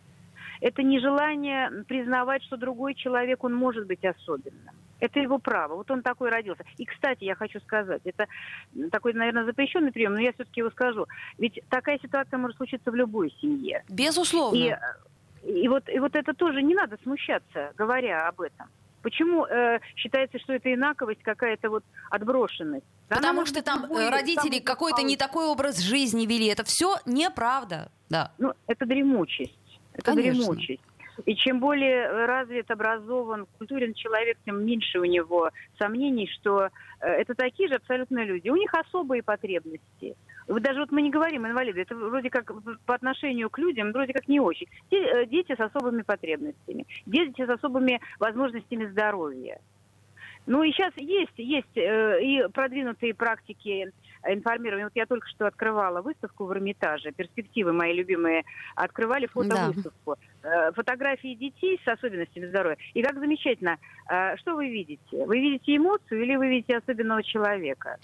это 0.63 0.81
нежелание 0.81 1.83
признавать, 1.89 2.41
что 2.43 2.55
другой 2.55 2.95
человек, 2.95 3.43
он 3.43 3.53
может 3.53 3.85
быть 3.85 4.03
особенным. 4.05 4.73
Это 5.01 5.19
его 5.19 5.37
право. 5.37 5.75
Вот 5.75 5.91
он 5.91 6.01
такой 6.01 6.29
родился. 6.29 6.63
И, 6.77 6.85
кстати, 6.85 7.25
я 7.25 7.35
хочу 7.35 7.59
сказать, 7.59 8.01
это 8.05 8.27
такой, 8.89 9.11
наверное, 9.11 9.43
запрещенный 9.43 9.91
прием, 9.91 10.13
но 10.13 10.21
я 10.21 10.31
все-таки 10.31 10.61
его 10.61 10.69
скажу. 10.69 11.05
Ведь 11.37 11.59
такая 11.69 11.99
ситуация 11.99 12.37
может 12.37 12.55
случиться 12.55 12.89
в 12.89 12.95
любой 12.95 13.35
семье. 13.41 13.83
Безусловно. 13.89 14.55
И, 14.55 14.73
и, 15.43 15.67
вот, 15.67 15.89
и 15.89 15.99
вот 15.99 16.15
это 16.15 16.33
тоже 16.33 16.63
не 16.63 16.75
надо 16.75 16.97
смущаться, 17.03 17.73
говоря 17.75 18.29
об 18.29 18.39
этом. 18.39 18.67
Почему 19.03 19.45
э, 19.45 19.79
считается, 19.97 20.39
что 20.39 20.53
это 20.53 20.73
инаковость, 20.73 21.21
какая-то 21.23 21.69
вот 21.69 21.83
отброшенность? 22.09 22.85
Да 23.09 23.17
Потому 23.17 23.45
что 23.45 23.61
там 23.61 23.83
любой, 23.83 24.09
родители 24.09 24.59
какой-то 24.59 25.03
не 25.03 25.17
такой 25.17 25.45
образ 25.45 25.79
жизни 25.79 26.25
вели. 26.25 26.47
Это 26.47 26.63
все 26.63 26.95
неправда. 27.05 27.91
Да. 28.09 28.31
Ну, 28.37 28.53
это 28.65 28.85
дремучесть. 28.85 29.53
Это 29.93 30.13
Конечно. 30.13 30.45
дремучесть. 30.45 30.81
И 31.25 31.35
чем 31.35 31.59
более 31.59 32.25
развит, 32.25 32.71
образован, 32.71 33.47
культурен 33.57 33.93
человек, 33.93 34.37
тем 34.45 34.65
меньше 34.65 34.99
у 34.99 35.05
него 35.05 35.49
сомнений, 35.77 36.27
что 36.27 36.69
э, 36.99 37.07
это 37.07 37.35
такие 37.35 37.69
же 37.69 37.75
абсолютно 37.75 38.23
люди. 38.23 38.49
У 38.49 38.55
них 38.55 38.73
особые 38.73 39.23
потребности. 39.23 40.15
Даже 40.47 40.79
вот 40.81 40.91
мы 40.91 41.01
не 41.01 41.09
говорим 41.09 41.47
инвалиды, 41.47 41.81
это 41.81 41.95
вроде 41.95 42.29
как 42.29 42.51
по 42.85 42.95
отношению 42.95 43.49
к 43.49 43.57
людям, 43.59 43.91
вроде 43.91 44.13
как 44.13 44.27
не 44.27 44.39
очень. 44.39 44.67
Э, 44.91 45.25
дети 45.25 45.55
с 45.55 45.59
особыми 45.59 46.01
потребностями, 46.01 46.85
дети 47.05 47.45
с 47.45 47.49
особыми 47.49 48.01
возможностями 48.19 48.85
здоровья. 48.85 49.59
Ну 50.45 50.63
и 50.63 50.71
сейчас 50.71 50.93
есть, 50.97 51.37
есть 51.37 51.77
э, 51.77 52.21
и 52.21 52.47
продвинутые 52.51 53.13
практики 53.13 53.91
информирования. 54.27 54.85
Вот 54.85 54.95
я 54.95 55.05
только 55.05 55.27
что 55.27 55.47
открывала 55.47 56.01
выставку 56.01 56.45
в 56.45 56.53
Эрмитаже. 56.53 57.11
Перспективы 57.11 57.73
мои 57.73 57.93
любимые 57.93 58.43
открывали 58.75 59.27
фотовыставку. 59.27 60.17
Да. 60.41 60.67
Э, 60.67 60.71
фотографии 60.73 61.35
детей 61.35 61.79
с 61.83 61.87
особенностями 61.87 62.47
здоровья. 62.47 62.77
И 62.93 63.01
как 63.01 63.19
замечательно. 63.19 63.77
Э, 64.09 64.35
что 64.37 64.55
вы 64.55 64.69
видите? 64.69 65.25
Вы 65.25 65.39
видите 65.39 65.75
эмоцию 65.75 66.23
или 66.23 66.35
вы 66.35 66.49
видите 66.49 66.77
особенного 66.77 67.23
человека? 67.23 67.97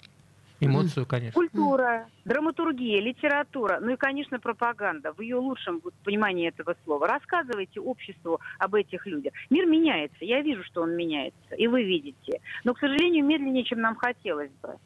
Эмоцию, 0.60 1.06
конечно. 1.06 1.32
Культура, 1.32 2.06
драматургия, 2.26 3.00
литература, 3.00 3.78
ну 3.80 3.92
и, 3.92 3.96
конечно, 3.96 4.38
пропаганда 4.38 5.14
в 5.14 5.22
ее 5.22 5.36
лучшем 5.36 5.80
понимании 6.04 6.48
этого 6.48 6.76
слова. 6.84 7.08
Рассказывайте 7.08 7.80
обществу 7.80 8.40
об 8.58 8.74
этих 8.74 9.06
людях. 9.06 9.32
Мир 9.48 9.64
меняется, 9.64 10.18
я 10.20 10.42
вижу, 10.42 10.62
что 10.64 10.82
он 10.82 10.94
меняется, 10.94 11.54
и 11.56 11.66
вы 11.66 11.84
видите. 11.84 12.40
Но, 12.64 12.74
к 12.74 12.78
сожалению, 12.78 13.24
медленнее, 13.24 13.64
чем 13.64 13.80
нам 13.80 13.96
хотелось 13.96 14.50
бы. 14.62 14.76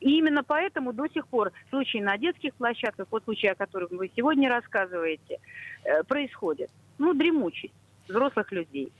И 0.00 0.18
именно 0.18 0.42
поэтому 0.44 0.92
до 0.92 1.08
сих 1.08 1.26
пор 1.26 1.52
случаи 1.70 1.98
на 1.98 2.18
детских 2.18 2.54
площадках, 2.54 3.06
вот 3.10 3.24
случаи, 3.24 3.46
о 3.46 3.54
которых 3.54 3.90
вы 3.90 4.10
сегодня 4.14 4.48
рассказываете, 4.48 5.38
э, 5.84 6.02
происходят. 6.04 6.70
Ну, 6.98 7.14
дремучесть 7.14 7.74
взрослых 8.08 8.52
людей. 8.52 8.92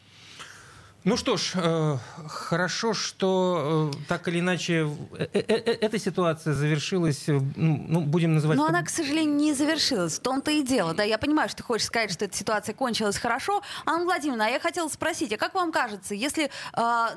Ну 1.06 1.16
что 1.16 1.36
ж, 1.36 1.52
э, 1.54 1.96
хорошо, 2.26 2.92
что 2.92 3.92
э, 3.94 3.96
так 4.08 4.26
или 4.26 4.40
иначе 4.40 4.88
э, 5.16 5.40
эта 5.40 6.00
ситуация 6.00 6.52
завершилась, 6.52 7.28
ну, 7.28 7.84
ну, 7.88 8.00
будем 8.00 8.34
называть... 8.34 8.58
Но 8.58 8.66
она, 8.66 8.82
к 8.82 8.88
сожалению, 8.88 9.36
не 9.36 9.54
завершилась. 9.54 10.18
В 10.18 10.22
том-то 10.22 10.50
и 10.50 10.64
дело. 10.64 10.94
Да, 10.94 11.04
я 11.04 11.16
понимаю, 11.18 11.48
что 11.48 11.58
ты 11.58 11.62
хочешь 11.62 11.86
сказать, 11.86 12.10
что 12.10 12.24
эта 12.24 12.36
ситуация 12.36 12.74
кончилась 12.74 13.18
хорошо. 13.18 13.62
Анна 13.84 14.04
Владимировна, 14.04 14.46
а 14.46 14.48
я 14.48 14.58
хотела 14.58 14.88
спросить, 14.88 15.32
а 15.32 15.36
как 15.36 15.54
вам 15.54 15.70
кажется, 15.70 16.12
если, 16.12 16.50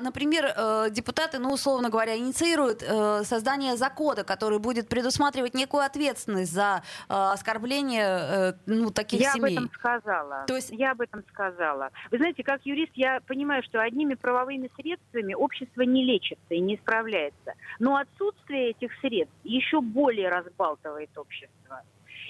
например, 0.00 0.90
депутаты, 0.90 1.40
ну, 1.40 1.52
условно 1.52 1.90
говоря, 1.90 2.16
инициируют 2.16 2.84
создание 3.26 3.76
закона, 3.76 4.22
который 4.22 4.60
будет 4.60 4.88
предусматривать 4.88 5.54
некую 5.54 5.82
ответственность 5.82 6.52
за 6.52 6.84
оскорбление 7.08 8.54
ну, 8.66 8.90
таких 8.90 9.20
я 9.20 9.32
семей? 9.32 9.54
Я 9.54 9.58
об 9.58 9.64
этом 9.64 9.74
сказала. 9.74 10.44
То 10.46 10.54
есть... 10.54 10.70
Я 10.70 10.92
об 10.92 11.00
этом 11.00 11.24
сказала. 11.32 11.90
Вы 12.12 12.18
знаете, 12.18 12.44
как 12.44 12.60
юрист, 12.64 12.92
я 12.94 13.18
понимаю, 13.26 13.64
что 13.64 13.79
что 13.80 13.86
одними 13.86 14.14
правовыми 14.14 14.70
средствами 14.76 15.34
общество 15.34 15.82
не 15.82 16.04
лечится 16.04 16.54
и 16.54 16.60
не 16.60 16.76
справляется. 16.76 17.54
Но 17.78 17.96
отсутствие 17.96 18.70
этих 18.70 18.92
средств 19.00 19.34
еще 19.44 19.80
более 19.80 20.28
разбалтывает 20.28 21.10
общество. 21.16 21.82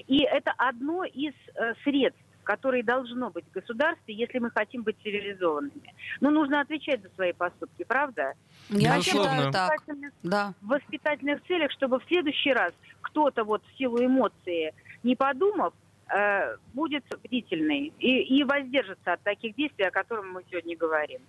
И 0.06 0.22
это 0.22 0.52
одно 0.56 1.04
из 1.04 1.34
э, 1.54 1.74
средств, 1.84 2.20
которое 2.44 2.82
должно 2.82 3.30
быть 3.30 3.44
в 3.46 3.52
государстве, 3.52 4.14
если 4.14 4.38
мы 4.38 4.50
хотим 4.50 4.82
быть 4.82 4.96
цивилизованными. 5.02 5.94
Но 6.20 6.30
нужно 6.30 6.60
отвечать 6.60 7.02
за 7.02 7.08
свои 7.10 7.32
поступки, 7.32 7.84
правда? 7.84 8.34
Я 8.68 8.96
Безусловно. 8.96 9.30
считаю 9.30 9.52
так. 9.52 9.76
Да. 10.22 10.54
В 10.60 10.68
воспитательных 10.68 11.42
целях, 11.46 11.70
чтобы 11.72 11.98
в 11.98 12.04
следующий 12.06 12.52
раз 12.52 12.72
кто-то 13.02 13.44
вот 13.44 13.62
в 13.64 13.78
силу 13.78 14.04
эмоции, 14.04 14.72
не 15.02 15.16
подумав, 15.16 15.74
э, 16.14 16.56
будет 16.74 17.04
бдительный 17.24 17.92
и, 17.98 18.38
и 18.38 18.44
воздержится 18.44 19.12
от 19.14 19.22
таких 19.22 19.54
действий, 19.56 19.84
о 19.86 19.90
которых 19.90 20.24
мы 20.26 20.42
сегодня 20.50 20.76
говорим. 20.76 21.20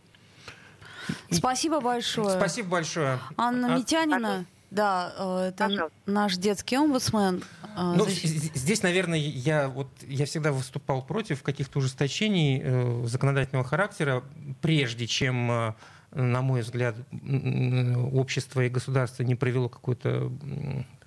Спасибо 1.30 1.80
большое. 1.82 2.38
Спасибо 2.38 2.70
большое. 2.70 3.20
Анна 3.38 3.74
А- 3.74 3.78
Митянина. 3.78 4.46
Да, 4.70 5.14
э, 5.18 5.48
это 5.50 5.66
Пожалуйста. 5.66 5.98
наш 6.06 6.38
детский 6.38 6.78
омбудсмен. 6.78 7.44
э, 7.64 7.68
Ну, 7.98 8.06
здесь, 8.08 8.84
наверное, 8.84 9.18
я 9.20 9.68
вот 9.68 9.88
я 10.08 10.26
всегда 10.26 10.54
выступал 10.54 11.02
против 11.06 11.44
каких-то 11.44 11.80
ужесточений 11.80 12.62
э, 12.64 13.06
законодательного 13.06 13.68
характера, 13.68 14.24
прежде 14.62 15.08
чем, 15.08 15.52
э, 15.52 15.74
на 16.14 16.42
мой 16.42 16.62
взгляд, 16.62 16.96
общество 18.14 18.62
и 18.62 18.70
государство 18.70 19.24
не 19.24 19.36
провело 19.36 19.68
какую-то 19.68 20.32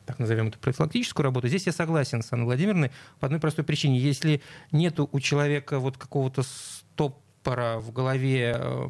так 0.06 0.18
назовем 0.18 0.48
это, 0.48 0.58
профилактическую 0.58 1.24
работу. 1.24 1.48
Здесь 1.48 1.66
я 1.66 1.72
согласен 1.72 2.22
с 2.22 2.32
Анной 2.32 2.46
Владимировной 2.46 2.90
по 3.20 3.26
одной 3.26 3.40
простой 3.40 3.64
причине. 3.64 3.98
Если 3.98 4.42
нету 4.72 5.08
у 5.10 5.20
человека 5.20 5.78
вот 5.78 5.96
какого-то 5.96 6.42
стопора 6.42 7.78
в 7.78 7.92
голове 7.92 8.54
э, 8.56 8.86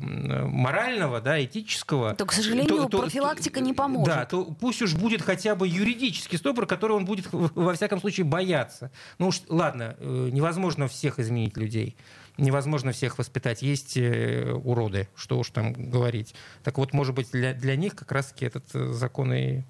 морального, 0.47 1.21
да, 1.21 1.43
этического, 1.43 2.15
То, 2.15 2.27
к 2.27 2.33
сожалению, 2.33 2.89
профилактика 2.89 3.61
не 3.61 3.73
поможет. 3.73 4.15
Да, 4.15 4.25
то 4.27 4.45
пусть 4.45 4.83
уж 4.83 4.95
будет 4.95 5.23
хотя 5.23 5.55
бы 5.55 5.69
юридический 5.69 6.39
стопор, 6.39 6.67
который 6.67 6.97
он 6.97 7.05
будет 7.05 7.27
во 7.31 7.75
всяком 7.75 8.01
случае 8.01 8.25
бояться. 8.25 8.91
Ну 9.19 9.29
уж 9.29 9.43
ладно, 9.49 9.97
э, 9.99 10.29
невозможно 10.33 10.89
всех 10.89 11.19
изменить 11.19 11.57
людей. 11.57 11.97
Невозможно 12.37 12.91
всех 12.91 13.19
воспитать. 13.19 13.63
Есть 13.63 13.97
э, 13.97 14.53
уроды, 14.65 15.09
что 15.15 15.39
уж 15.39 15.51
там 15.51 15.73
говорить. 15.73 16.35
Так 16.65 16.79
вот, 16.79 16.93
может 16.93 17.15
быть, 17.15 17.31
для, 17.31 17.55
для 17.55 17.77
них 17.77 17.95
как 17.95 18.11
раз-таки 18.11 18.47
этот 18.47 18.65
э, 18.75 18.93
закон 18.93 19.33
и 19.33 19.63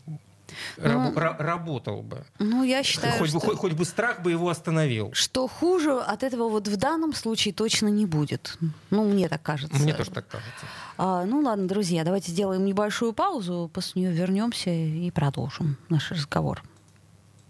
рабо- 0.77 1.11
Ну, 1.11 1.21
ра- 1.21 1.37
работал 1.39 2.03
бы. 2.03 2.25
Ну, 2.39 2.63
я 2.65 2.83
считаю, 2.83 3.19
Хоть 3.19 3.33
бы, 3.33 3.39
что... 3.41 3.49
хоть, 3.49 3.59
хоть 3.59 3.73
бы 3.73 3.85
страх 3.85 4.23
бы 4.23 4.31
его 4.31 4.49
остановил. 4.49 5.11
Что 5.13 5.47
хуже 5.49 5.93
от 6.01 6.23
этого 6.23 6.49
вот 6.49 6.69
в 6.69 6.77
данном 6.77 7.13
случае 7.15 7.55
точно 7.55 7.89
не 7.89 8.07
будет. 8.07 8.59
Ну, 8.91 9.05
мне 9.05 9.29
так 9.29 9.43
кажется. 9.43 9.77
Мне 9.83 9.95
тоже 9.95 10.11
так 10.11 10.27
кажется. 10.29 10.67
А, 10.97 11.25
ну 11.25 11.41
ладно, 11.41 11.67
друзья, 11.67 12.05
давайте 12.05 12.31
сделаем 12.31 12.65
небольшую 12.65 13.13
паузу, 13.13 13.71
после 13.73 14.03
нее 14.03 14.13
вернемся 14.13 14.71
и 14.71 15.11
продолжим 15.11 15.77
наш 15.89 16.11
разговор. 16.11 16.63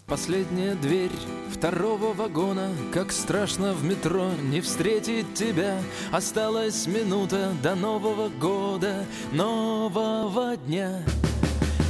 Последняя 0.07 0.75
дверь 0.75 1.11
второго 1.51 2.13
вагона 2.13 2.69
Как 2.93 3.11
страшно 3.11 3.73
в 3.73 3.85
метро 3.85 4.33
не 4.43 4.61
встретить 4.61 5.33
тебя 5.33 5.79
Осталась 6.13 6.87
минута 6.87 7.55
до 7.63 7.75
Нового 7.75 8.29
года 8.29 9.07
Нового 9.33 10.59
дня 10.59 11.03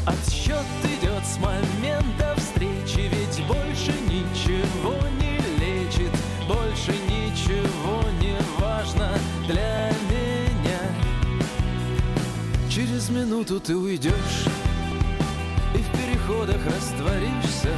Отсчет 0.07 0.67
идет 0.85 1.25
с 1.25 1.38
момента 1.38 2.35
встречи 2.37 3.11
Ведь 3.11 3.47
больше 3.47 3.93
ничего 4.07 4.97
не 5.21 5.38
лечит 5.59 6.12
Больше 6.47 6.93
ничего 7.09 8.03
не 8.21 8.37
важно 8.59 9.11
для 9.47 9.90
меня 10.11 10.81
Через 12.69 13.09
минуту 13.09 13.61
ты 13.61 13.77
уйдешь 13.77 14.47
и 15.75 15.79
в 15.79 15.90
переходах 15.90 16.64
растворишься. 16.67 17.71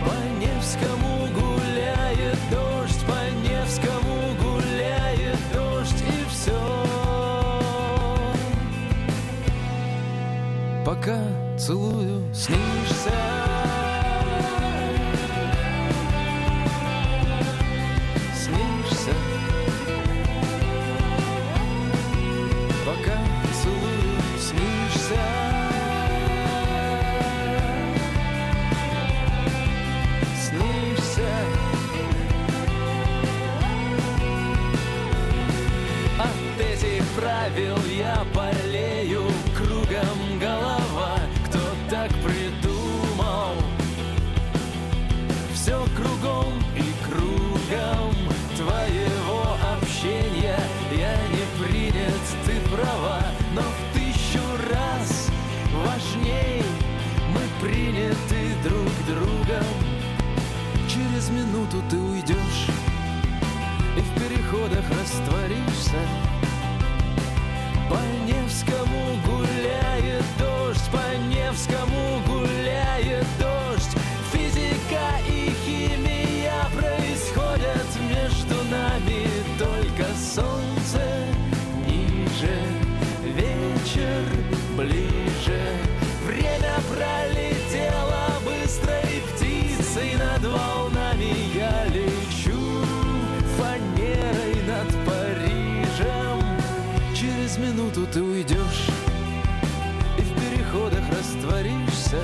По 0.00 0.12
Невскому 0.40 1.28
гуляет 1.28 1.39
Пока 11.70 12.19
минуту 61.70 61.88
ты 61.88 61.96
уйдешь 61.96 62.68
и 63.96 64.00
в 64.00 64.14
переходах 64.14 64.84
растворишься. 64.90 65.98
По 67.88 67.98
Невскому 68.26 69.18
гуляет 69.26 70.24
дождь, 70.38 70.49
растворишься. 102.10 102.16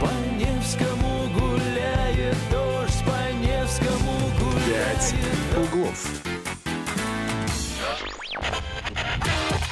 По 0.00 0.10
Невскому 0.36 1.30
гуляет 1.38 2.36
дождь, 2.50 3.04
по 3.04 3.32
Невскому 3.34 4.30
гуляет 4.38 4.62
Пять 4.62 5.14
углов. 5.56 6.06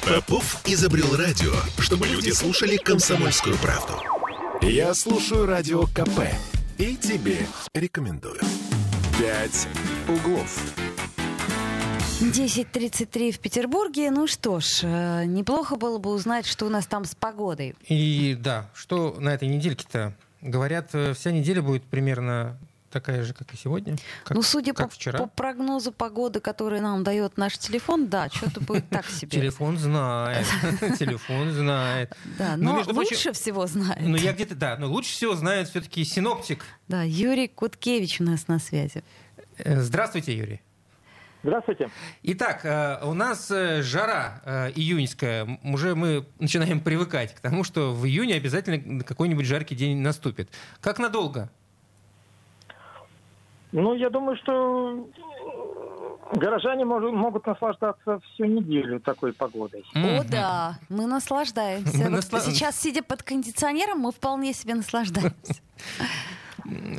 Попов 0.06 0.60
изобрел 0.66 1.16
радио, 1.16 1.52
чтобы 1.78 2.06
люди 2.06 2.30
слушали 2.30 2.76
комсомольскую 2.76 3.56
правду. 3.58 3.94
Я 4.62 4.92
слушаю 4.94 5.46
радио 5.46 5.86
КП 5.86 6.20
и 6.78 6.96
тебе 6.96 7.46
рекомендую. 7.74 8.40
Пять 9.18 9.68
углов. 10.08 10.89
10.33 12.20 13.32
в 13.32 13.38
Петербурге. 13.38 14.10
Ну 14.10 14.26
что 14.26 14.60
ж, 14.60 14.80
э, 14.82 15.24
неплохо 15.24 15.76
было 15.76 15.96
бы 15.96 16.10
узнать, 16.10 16.44
что 16.44 16.66
у 16.66 16.68
нас 16.68 16.86
там 16.86 17.06
с 17.06 17.14
погодой. 17.14 17.74
И 17.88 18.36
да, 18.38 18.68
что 18.74 19.16
на 19.18 19.30
этой 19.30 19.48
недельке-то? 19.48 20.14
Говорят, 20.42 20.90
э, 20.92 21.14
вся 21.14 21.32
неделя 21.32 21.62
будет 21.62 21.82
примерно 21.84 22.58
такая 22.90 23.22
же, 23.22 23.32
как 23.32 23.54
и 23.54 23.56
сегодня. 23.56 23.96
Как, 24.24 24.36
ну, 24.36 24.42
судя 24.42 24.74
как 24.74 24.90
по, 24.90 24.94
вчера. 24.94 25.18
по 25.18 25.28
прогнозу 25.28 25.92
погоды, 25.92 26.40
который 26.40 26.82
нам 26.82 27.04
дает 27.04 27.38
наш 27.38 27.56
телефон, 27.56 28.08
да, 28.08 28.28
что-то 28.28 28.60
будет 28.60 28.86
так 28.90 29.06
себе. 29.08 29.30
Телефон 29.30 29.78
знает. 29.78 30.46
Телефон 30.98 31.52
знает. 31.52 32.14
Да, 32.38 32.56
Ну, 32.58 32.84
но 32.84 32.92
лучше 32.92 33.32
всего 33.32 33.66
знает. 33.66 33.98
Ну, 34.02 34.16
я 34.16 34.34
где-то, 34.34 34.54
да, 34.56 34.76
но 34.76 34.88
лучше 34.88 35.12
всего 35.12 35.34
знает 35.36 35.70
все-таки 35.70 36.04
синоптик. 36.04 36.66
Да, 36.86 37.02
Юрий 37.02 37.48
Куткевич 37.48 38.20
у 38.20 38.24
нас 38.24 38.46
на 38.46 38.58
связи. 38.58 39.02
Э, 39.56 39.80
Здравствуйте, 39.80 40.36
Юрий. 40.36 40.60
Здравствуйте. 41.42 41.88
Итак, 42.22 42.64
э, 42.64 42.98
у 43.04 43.14
нас 43.14 43.50
э, 43.50 43.82
жара 43.82 44.42
э, 44.44 44.70
июньская. 44.74 45.58
Уже 45.64 45.94
мы 45.94 46.26
начинаем 46.38 46.80
привыкать 46.80 47.34
к 47.34 47.40
тому, 47.40 47.64
что 47.64 47.92
в 47.92 48.04
июне 48.06 48.34
обязательно 48.34 49.02
какой-нибудь 49.02 49.46
жаркий 49.46 49.74
день 49.74 49.98
наступит. 49.98 50.50
Как 50.80 50.98
надолго? 50.98 51.50
Ну, 53.72 53.94
я 53.94 54.10
думаю, 54.10 54.36
что 54.36 55.08
Горожане 56.32 56.84
может, 56.84 57.12
могут 57.12 57.46
наслаждаться 57.46 58.20
всю 58.20 58.44
неделю 58.44 59.00
такой 59.00 59.32
погодой. 59.32 59.84
О, 59.94 60.22
да, 60.24 60.78
мы 60.88 61.06
наслаждаемся. 61.06 61.96
Мы 61.96 62.10
Вот 62.10 62.24
насла- 62.24 62.40
Сейчас, 62.40 62.78
сидя 62.80 63.02
под 63.02 63.22
кондиционером, 63.22 63.98
мы 64.00 64.12
вполне 64.12 64.52
себе 64.52 64.74
наслаждаемся. 64.74 65.34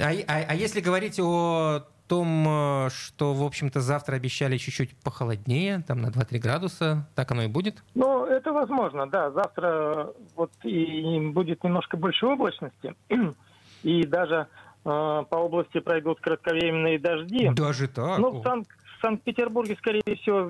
А, 0.01 0.09
а- 0.27 0.45
а 0.49 0.55
если 0.55 0.81
говорить 0.81 1.19
о 1.19 1.83
том, 2.11 2.45
э, 2.47 2.89
что, 2.89 3.33
в 3.33 3.41
общем-то, 3.41 3.79
завтра 3.79 4.15
обещали 4.17 4.57
чуть-чуть 4.57 4.95
похолоднее, 5.01 5.81
там 5.87 6.01
на 6.01 6.07
2-3 6.07 6.39
градуса, 6.39 7.07
так 7.15 7.31
оно 7.31 7.43
и 7.43 7.47
будет? 7.47 7.83
Ну, 7.95 8.25
это 8.25 8.51
возможно, 8.51 9.09
да. 9.09 9.31
Завтра 9.31 10.09
вот 10.35 10.51
и 10.63 11.19
будет 11.33 11.63
немножко 11.63 11.95
больше 11.95 12.25
облачности. 12.25 12.95
И 13.83 14.03
даже 14.05 14.35
э, 14.35 14.45
по 14.83 15.35
области 15.37 15.79
пройдут 15.79 16.19
кратковременные 16.19 16.99
дожди. 16.99 17.49
Даже 17.53 17.87
так? 17.87 18.19
Ну, 18.19 18.41
в 18.41 18.43
Сан- 18.43 18.65
в 18.65 19.01
Санкт-Петербурге, 19.01 19.77
скорее 19.79 20.03
всего, 20.21 20.41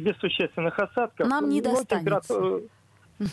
без 0.00 0.16
существенных 0.18 0.78
осадков. 0.78 1.26
Нам 1.28 1.48
не 1.48 1.60
достанется. 1.60 2.32
температура- 2.34 2.60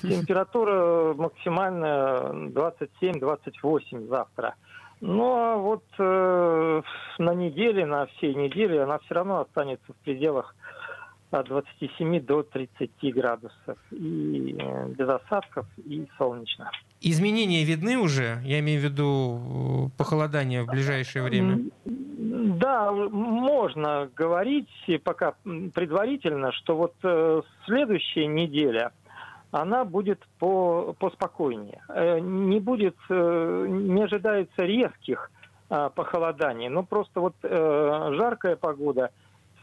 Температура 0.01 1.13
максимальная 1.13 2.49
27-28 2.49 4.07
завтра. 4.07 4.55
Но 4.99 5.61
вот 5.61 5.83
э, 5.99 6.81
на 7.19 7.33
неделе, 7.35 7.85
на 7.85 8.07
всей 8.07 8.33
неделе 8.33 8.81
она 8.81 8.97
все 8.99 9.13
равно 9.15 9.41
останется 9.41 9.93
в 9.93 9.95
пределах 9.97 10.55
от 11.29 11.47
27 11.47 12.21
до 12.21 12.43
30 12.43 12.89
градусов. 13.13 13.77
И 13.91 14.55
э, 14.57 14.87
без 14.89 15.09
осадков, 15.09 15.65
и 15.85 16.07
солнечно. 16.17 16.71
Изменения 17.01 17.63
видны 17.63 17.97
уже? 17.97 18.39
Я 18.43 18.59
имею 18.59 18.81
в 18.81 18.83
виду 18.83 19.87
э, 19.87 19.97
похолодание 19.97 20.63
в 20.63 20.67
ближайшее 20.67 21.23
время. 21.23 21.59
Да, 21.85 22.91
можно 22.91 24.09
говорить 24.15 24.69
пока 25.03 25.35
предварительно, 25.73 26.51
что 26.53 26.75
вот 26.75 26.95
э, 27.03 27.41
следующая 27.65 28.27
неделя, 28.27 28.91
она 29.51 29.85
будет 29.85 30.19
по, 30.39 30.93
поспокойнее. 30.99 31.81
Э, 31.89 32.19
Не 32.19 32.59
будет, 32.59 32.95
э, 33.09 33.65
не 33.69 34.03
ожидается 34.03 34.63
резких 34.63 35.31
а, 35.69 35.89
похолоданий, 35.89 36.69
но 36.69 36.83
просто 36.83 37.19
вот 37.19 37.35
э, 37.43 38.09
жаркая 38.15 38.55
погода 38.55 39.11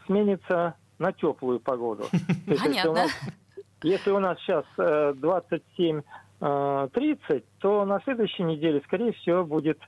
сменится 0.05 0.75
на 0.99 1.11
теплую 1.11 1.59
погоду. 1.59 2.05
Есть, 2.45 2.63
если 2.63 2.87
у 2.87 2.93
Понятно. 2.93 2.93
нас- 2.93 3.11
Если 3.83 4.11
у 4.11 4.19
нас 4.19 4.39
сейчас 4.39 4.65
э, 4.77 5.13
27 5.17 6.01
э, 6.41 6.87
30, 6.93 7.43
то 7.59 7.85
на 7.85 7.99
следующей 8.01 8.43
неделе, 8.43 8.81
скорее 8.85 9.13
всего, 9.13 9.43
будет 9.45 9.79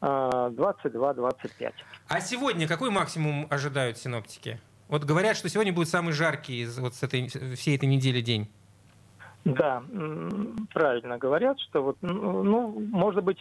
э, 0.00 0.06
22-25. 0.06 1.72
А 2.08 2.20
сегодня 2.20 2.66
какой 2.68 2.90
максимум 2.90 3.46
ожидают 3.50 3.98
синоптики? 3.98 4.60
Вот 4.88 5.04
говорят, 5.04 5.36
что 5.36 5.48
сегодня 5.48 5.72
будет 5.72 5.88
самый 5.88 6.12
жаркий 6.12 6.62
из 6.62 6.78
вот 6.78 6.94
с 6.94 7.02
этой, 7.02 7.26
всей 7.56 7.76
этой 7.76 7.86
недели 7.86 8.20
день. 8.20 8.48
Да, 9.44 9.82
правильно 10.72 11.18
говорят, 11.18 11.60
что 11.60 11.82
вот, 11.82 11.96
ну, 12.00 12.80
может 12.90 13.22
быть, 13.22 13.38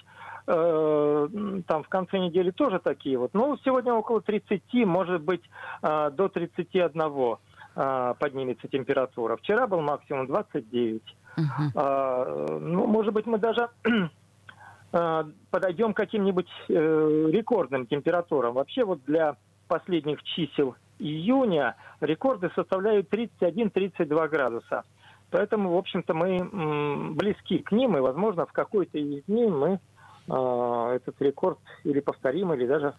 э, 0.48 1.28
там 1.66 1.84
в 1.84 1.88
конце 1.88 2.20
недели 2.20 2.52
тоже 2.52 2.80
такие 2.80 3.18
вот. 3.18 3.34
Ну, 3.34 3.58
сегодня 3.64 3.94
около 3.94 4.22
30, 4.22 4.62
может 4.86 5.22
быть, 5.22 5.42
э, 5.82 6.12
до 6.12 6.28
31 6.28 7.38
э, 7.76 8.14
поднимется 8.20 8.68
температура. 8.68 9.38
Вчера 9.38 9.66
был 9.66 9.80
максимум 9.82 10.28
29. 10.28 11.02
Мгм. 11.38 11.72
А, 11.76 12.60
ну, 12.60 12.86
может 12.86 13.14
быть, 13.14 13.26
мы 13.26 13.38
даже 13.38 13.70
а, 14.92 15.26
подойдем 15.52 15.94
к 15.94 15.98
каким-нибудь 15.98 16.50
э, 16.70 17.30
рекордным 17.32 17.88
температурам. 17.88 18.54
Вообще 18.54 18.84
вот 18.84 19.04
для 19.06 19.38
последних 19.68 20.22
чисел 20.24 20.76
июня 21.00 21.76
рекорды 22.02 22.52
составляют 22.56 23.12
31-32 23.12 24.28
градуса. 24.30 24.84
Поэтому, 25.34 25.72
в 25.74 25.78
общем-то, 25.78 26.14
мы 26.14 27.10
близки 27.16 27.58
к 27.58 27.72
ним, 27.72 27.98
и, 27.98 28.02
возможно, 28.02 28.46
в 28.46 28.52
какой-то 28.52 29.00
из 29.00 29.24
дней 29.24 29.50
мы 29.50 29.80
а, 30.30 30.94
этот 30.94 31.20
рекорд 31.20 31.58
или 31.84 32.02
повторим, 32.02 32.54
или 32.54 32.68
даже 32.68 32.94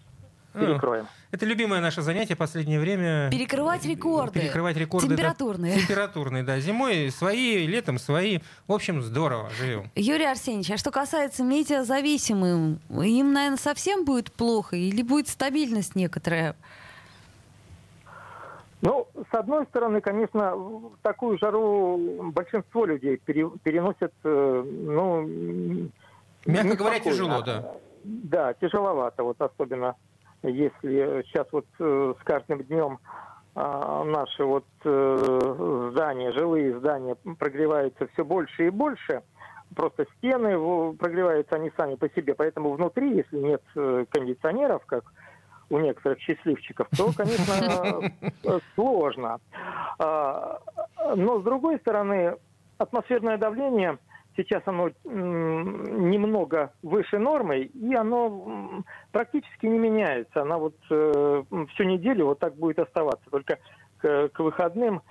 А, 0.52 0.58
перекроем. 0.58 1.06
Это 1.30 1.46
любимое 1.46 1.80
наше 1.80 2.02
занятие 2.02 2.34
в 2.34 2.38
последнее 2.38 2.80
время. 2.80 3.30
Перекрывать 3.30 3.84
рекорды. 3.86 4.40
Перекрывать 4.40 4.76
рекорды. 4.76 5.06
да. 5.06 5.14
Температурные. 5.14 5.78
Температурные, 5.78 6.42
да. 6.42 6.58
Зимой 6.58 7.12
свои, 7.12 7.68
летом 7.68 7.98
свои. 8.00 8.40
В 8.66 8.72
общем, 8.72 9.00
здорово, 9.00 9.50
живем. 9.50 9.92
Юрий 9.94 10.26
Арсеньевич, 10.26 10.72
а 10.72 10.76
что 10.76 10.90
касается 10.90 11.44
метеозависимым, 11.44 12.80
им, 12.90 13.32
наверное, 13.32 13.58
совсем 13.58 14.04
будет 14.04 14.32
плохо 14.32 14.74
или 14.74 15.02
будет 15.02 15.28
стабильность 15.28 15.94
некоторая? 15.94 16.56
Ну, 18.80 19.06
с 19.30 19.34
одной 19.34 19.66
стороны, 19.66 20.00
конечно, 20.00 20.54
такую 21.02 21.38
жару 21.38 21.98
большинство 22.32 22.84
людей 22.84 23.16
пере- 23.16 23.50
переносят, 23.62 24.12
э, 24.24 24.64
ну... 24.64 25.90
Мягко 26.46 26.76
говоря, 26.76 27.00
тяжело, 27.00 27.42
да. 27.42 27.72
Да, 28.04 28.54
тяжеловато, 28.54 29.22
вот 29.22 29.40
особенно 29.40 29.96
если 30.42 31.22
сейчас 31.26 31.46
вот 31.52 31.66
э, 31.78 32.14
с 32.20 32.24
каждым 32.24 32.62
днем 32.64 32.98
а, 33.54 34.04
наши 34.04 34.44
вот 34.44 34.66
э, 34.84 35.88
здания, 35.92 36.32
жилые 36.32 36.78
здания 36.78 37.16
прогреваются 37.38 38.06
все 38.08 38.24
больше 38.24 38.66
и 38.66 38.70
больше. 38.70 39.22
Просто 39.74 40.06
стены 40.18 40.94
прогреваются 40.96 41.56
они 41.56 41.72
сами 41.76 41.94
по 41.94 42.08
себе, 42.10 42.34
поэтому 42.34 42.72
внутри, 42.72 43.16
если 43.16 43.38
нет 43.38 43.62
кондиционеров, 44.10 44.84
как 44.86 45.04
у 45.70 45.78
некоторых 45.78 46.20
счастливчиков, 46.20 46.88
то, 46.96 47.12
конечно, 47.16 48.00
сложно. 48.74 49.38
А, 49.98 50.60
Но, 51.16 51.40
с 51.40 51.44
другой 51.44 51.78
стороны, 51.78 52.36
атмосферное 52.78 53.38
давление 53.38 53.98
сейчас 54.36 54.62
оно 54.66 54.90
немного 55.04 56.72
выше 56.82 57.18
нормы, 57.18 57.62
и 57.62 57.94
оно 57.94 58.82
практически 59.12 59.66
не 59.66 59.78
меняется. 59.78 60.42
Она 60.42 60.58
вот 60.58 60.74
э, 60.90 61.42
всю 61.72 61.84
неделю 61.84 62.26
вот 62.26 62.40
так 62.40 62.56
будет 62.56 62.78
оставаться. 62.78 63.24
Только 63.30 63.58
к, 63.98 64.30
выходным 64.38 65.02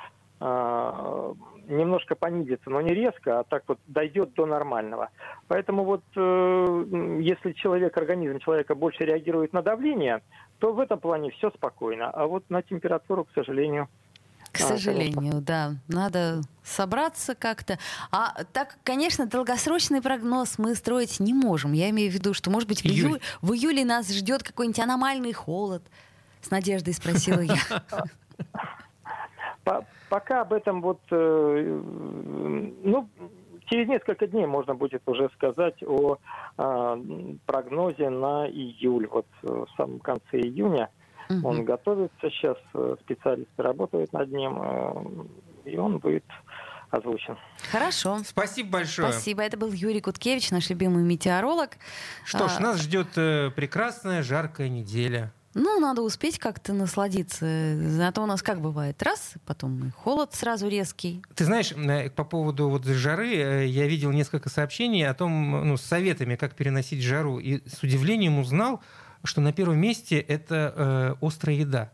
немножко 1.67 2.15
понизится, 2.15 2.69
но 2.69 2.81
не 2.81 2.93
резко, 2.93 3.39
а 3.39 3.43
так 3.43 3.63
вот 3.67 3.79
дойдет 3.87 4.33
до 4.33 4.45
нормального. 4.45 5.09
Поэтому 5.47 5.85
вот 5.85 6.03
э, 6.15 6.85
если 7.21 7.53
человек, 7.53 7.95
организм 7.97 8.39
человека 8.39 8.75
больше 8.75 9.05
реагирует 9.05 9.53
на 9.53 9.61
давление, 9.61 10.21
то 10.59 10.73
в 10.73 10.79
этом 10.79 10.99
плане 10.99 11.31
все 11.31 11.49
спокойно. 11.51 12.09
А 12.09 12.27
вот 12.27 12.49
на 12.49 12.61
температуру, 12.61 13.23
к 13.23 13.29
сожалению, 13.33 13.87
К 14.51 14.59
А, 14.59 14.63
сожалению, 14.63 15.41
да. 15.41 15.75
Надо 15.87 16.41
собраться 16.63 17.33
как-то. 17.33 17.79
А 18.11 18.43
так, 18.51 18.77
конечно, 18.83 19.25
долгосрочный 19.25 20.01
прогноз 20.01 20.59
мы 20.59 20.75
строить 20.75 21.19
не 21.19 21.33
можем. 21.33 21.71
Я 21.73 21.89
имею 21.89 22.11
в 22.11 22.13
виду, 22.13 22.33
что, 22.33 22.51
может 22.51 22.67
быть, 22.67 22.81
в, 22.81 22.85
Июль. 22.85 23.07
июле, 23.07 23.21
в 23.41 23.53
июле 23.53 23.85
нас 23.85 24.09
ждет 24.13 24.43
какой-нибудь 24.43 24.79
аномальный 24.79 25.33
холод. 25.33 25.81
С 26.41 26.51
надеждой 26.51 26.93
спросила 26.93 27.39
я. 27.39 27.55
По- 30.09 30.19
пока 30.19 30.41
об 30.41 30.53
этом 30.53 30.81
вот, 30.81 30.99
э, 31.11 31.81
ну, 32.83 33.09
через 33.65 33.87
несколько 33.87 34.27
дней 34.27 34.45
можно 34.45 34.75
будет 34.75 35.01
уже 35.05 35.29
сказать 35.35 35.81
о 35.83 36.17
а, 36.57 36.99
прогнозе 37.45 38.09
на 38.09 38.47
июль. 38.47 39.07
Вот 39.07 39.25
э, 39.43 39.47
в 39.47 39.67
самом 39.77 39.99
конце 39.99 40.39
июня 40.39 40.89
Мгм. 41.29 41.45
он 41.45 41.65
готовится 41.65 42.29
сейчас, 42.29 42.57
э, 42.73 42.95
специалисты 43.01 43.63
работают 43.63 44.11
над 44.13 44.29
ним, 44.31 44.59
э, 44.61 45.69
и 45.71 45.77
он 45.77 45.97
будет 45.97 46.25
озвучен. 46.91 47.37
Хорошо. 47.71 48.19
Спасибо 48.23 48.69
большое. 48.73 49.11
Спасибо. 49.11 49.41
Это 49.41 49.57
был 49.57 49.71
Юрий 49.71 50.01
Куткевич, 50.01 50.51
наш 50.51 50.69
любимый 50.69 51.03
метеоролог. 51.03 51.71
Что 52.25 52.47
ж, 52.47 52.57
А, 52.57 52.61
нас 52.61 52.81
ждет 52.81 53.17
э, 53.17 53.49
прекрасная 53.55 54.21
жаркая 54.21 54.69
неделя. 54.69 55.33
Ну, 55.53 55.79
надо 55.79 56.01
успеть 56.01 56.39
как-то 56.39 56.73
насладиться. 56.73 57.45
А 57.45 58.11
то 58.11 58.21
у 58.21 58.25
нас 58.25 58.41
как 58.41 58.61
бывает? 58.61 59.01
Раз, 59.03 59.33
потом 59.45 59.87
и 59.87 59.91
холод 59.91 60.33
сразу 60.33 60.67
резкий. 60.67 61.21
Ты 61.35 61.45
знаешь, 61.45 61.71
э, 61.71 62.09
по 62.09 62.23
поводу 62.23 62.69
вот 62.69 62.85
жары, 62.85 63.35
э, 63.35 63.67
я 63.67 63.87
видел 63.87 64.11
несколько 64.11 64.49
сообщений 64.49 65.07
о 65.07 65.13
том, 65.13 65.67
ну, 65.67 65.77
с 65.77 65.81
советами, 65.81 66.35
как 66.35 66.55
переносить 66.55 67.01
жару, 67.03 67.39
и 67.39 67.61
с 67.69 67.83
удивлением 67.83 68.39
узнал, 68.39 68.81
что 69.23 69.41
на 69.41 69.53
первом 69.53 69.77
месте 69.77 70.19
это 70.19 71.17
э, 71.21 71.25
острая 71.25 71.55
еда. 71.55 71.91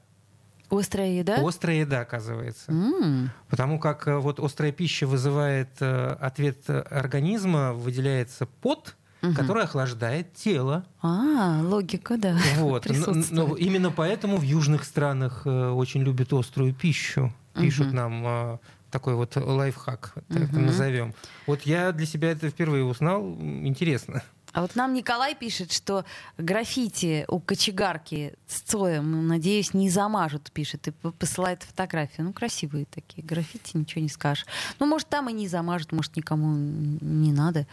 Острая 0.70 1.10
еда? 1.10 1.36
Острая 1.46 1.78
еда, 1.78 2.02
оказывается. 2.02 2.72
М, 2.72 3.32
Потому 3.50 3.80
как 3.80 4.08
э, 4.08 4.18
вот 4.18 4.40
острая 4.40 4.72
пища 4.72 5.08
вызывает 5.08 5.70
э, 5.80 6.16
ответ 6.22 6.60
э, 6.68 6.80
организма, 6.82 7.74
выделяется 7.74 8.46
пот, 8.46 8.96
мгм. 9.22 9.36
который 9.36 9.64
охлаждает 9.64 10.34
тело. 10.34 10.86
А, 11.02 11.62
логика, 11.64 12.18
да. 12.18 12.38
Вот. 12.58 12.86
Н- 12.86 12.94
присутствует. 12.94 13.32
Но 13.32 13.56
именно 13.56 13.92
поэтому 13.92 14.38
в 14.38 14.44
южных 14.44 14.84
странах 14.84 15.42
э, 15.46 15.70
очень 15.70 16.02
любят 16.04 16.34
острую 16.34 16.74
пищу. 16.74 17.34
Пишут 17.54 17.88
Мгм. 17.88 17.96
нам 17.96 18.24
э, 18.26 18.58
такой 18.92 19.16
вот 19.16 19.36
лайфхак, 19.36 20.14
так 20.28 20.38
это 20.44 20.54
Мгм. 20.56 20.66
назовем. 20.68 21.14
Вот 21.48 21.62
я 21.64 21.92
для 21.92 22.06
себя 22.06 22.32
это 22.32 22.50
впервые 22.50 22.84
узнал. 22.84 23.22
Интересно. 23.64 24.24
А 24.52 24.62
вот 24.62 24.76
нам 24.76 24.96
Николай 24.96 25.36
пишет, 25.36 25.72
что 25.72 26.06
граффити 26.40 27.24
у 27.28 27.40
кочегарки 27.40 28.34
с 28.48 28.62
Цоем, 28.62 29.28
надеюсь, 29.28 29.76
не 29.76 29.92
замажут, 29.92 30.52
пишет, 30.52 30.88
и 30.88 30.92
посылает 30.92 31.62
фотографию. 31.62 32.26
Ну, 32.26 32.34
красивые 32.34 32.86
такие 32.86 33.24
граффити, 33.24 33.78
ничего 33.78 34.02
не 34.02 34.10
скажешь. 34.10 34.48
Ну, 34.80 34.88
может, 34.88 35.08
там 35.08 35.30
и 35.30 35.34
не 35.34 35.48
замажут, 35.48 35.92
может, 35.92 36.16
никому 36.16 36.56
не 36.56 37.32
надо. 37.32 37.68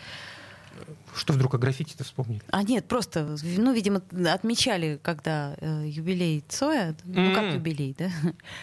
Что 1.17 1.33
вдруг 1.33 1.55
о 1.55 1.59
граффити-то 1.59 2.05
вспомнили? 2.05 2.43
А 2.51 2.63
нет, 2.63 2.87
просто, 2.87 3.37
ну, 3.43 3.73
видимо, 3.73 4.03
отмечали, 4.31 5.01
когда 5.03 5.57
э, 5.59 5.85
юбилей 5.87 6.45
Цоя. 6.47 6.95
Ну, 7.05 7.35
как 7.35 7.55
юбилей, 7.55 7.97
да? 7.99 8.11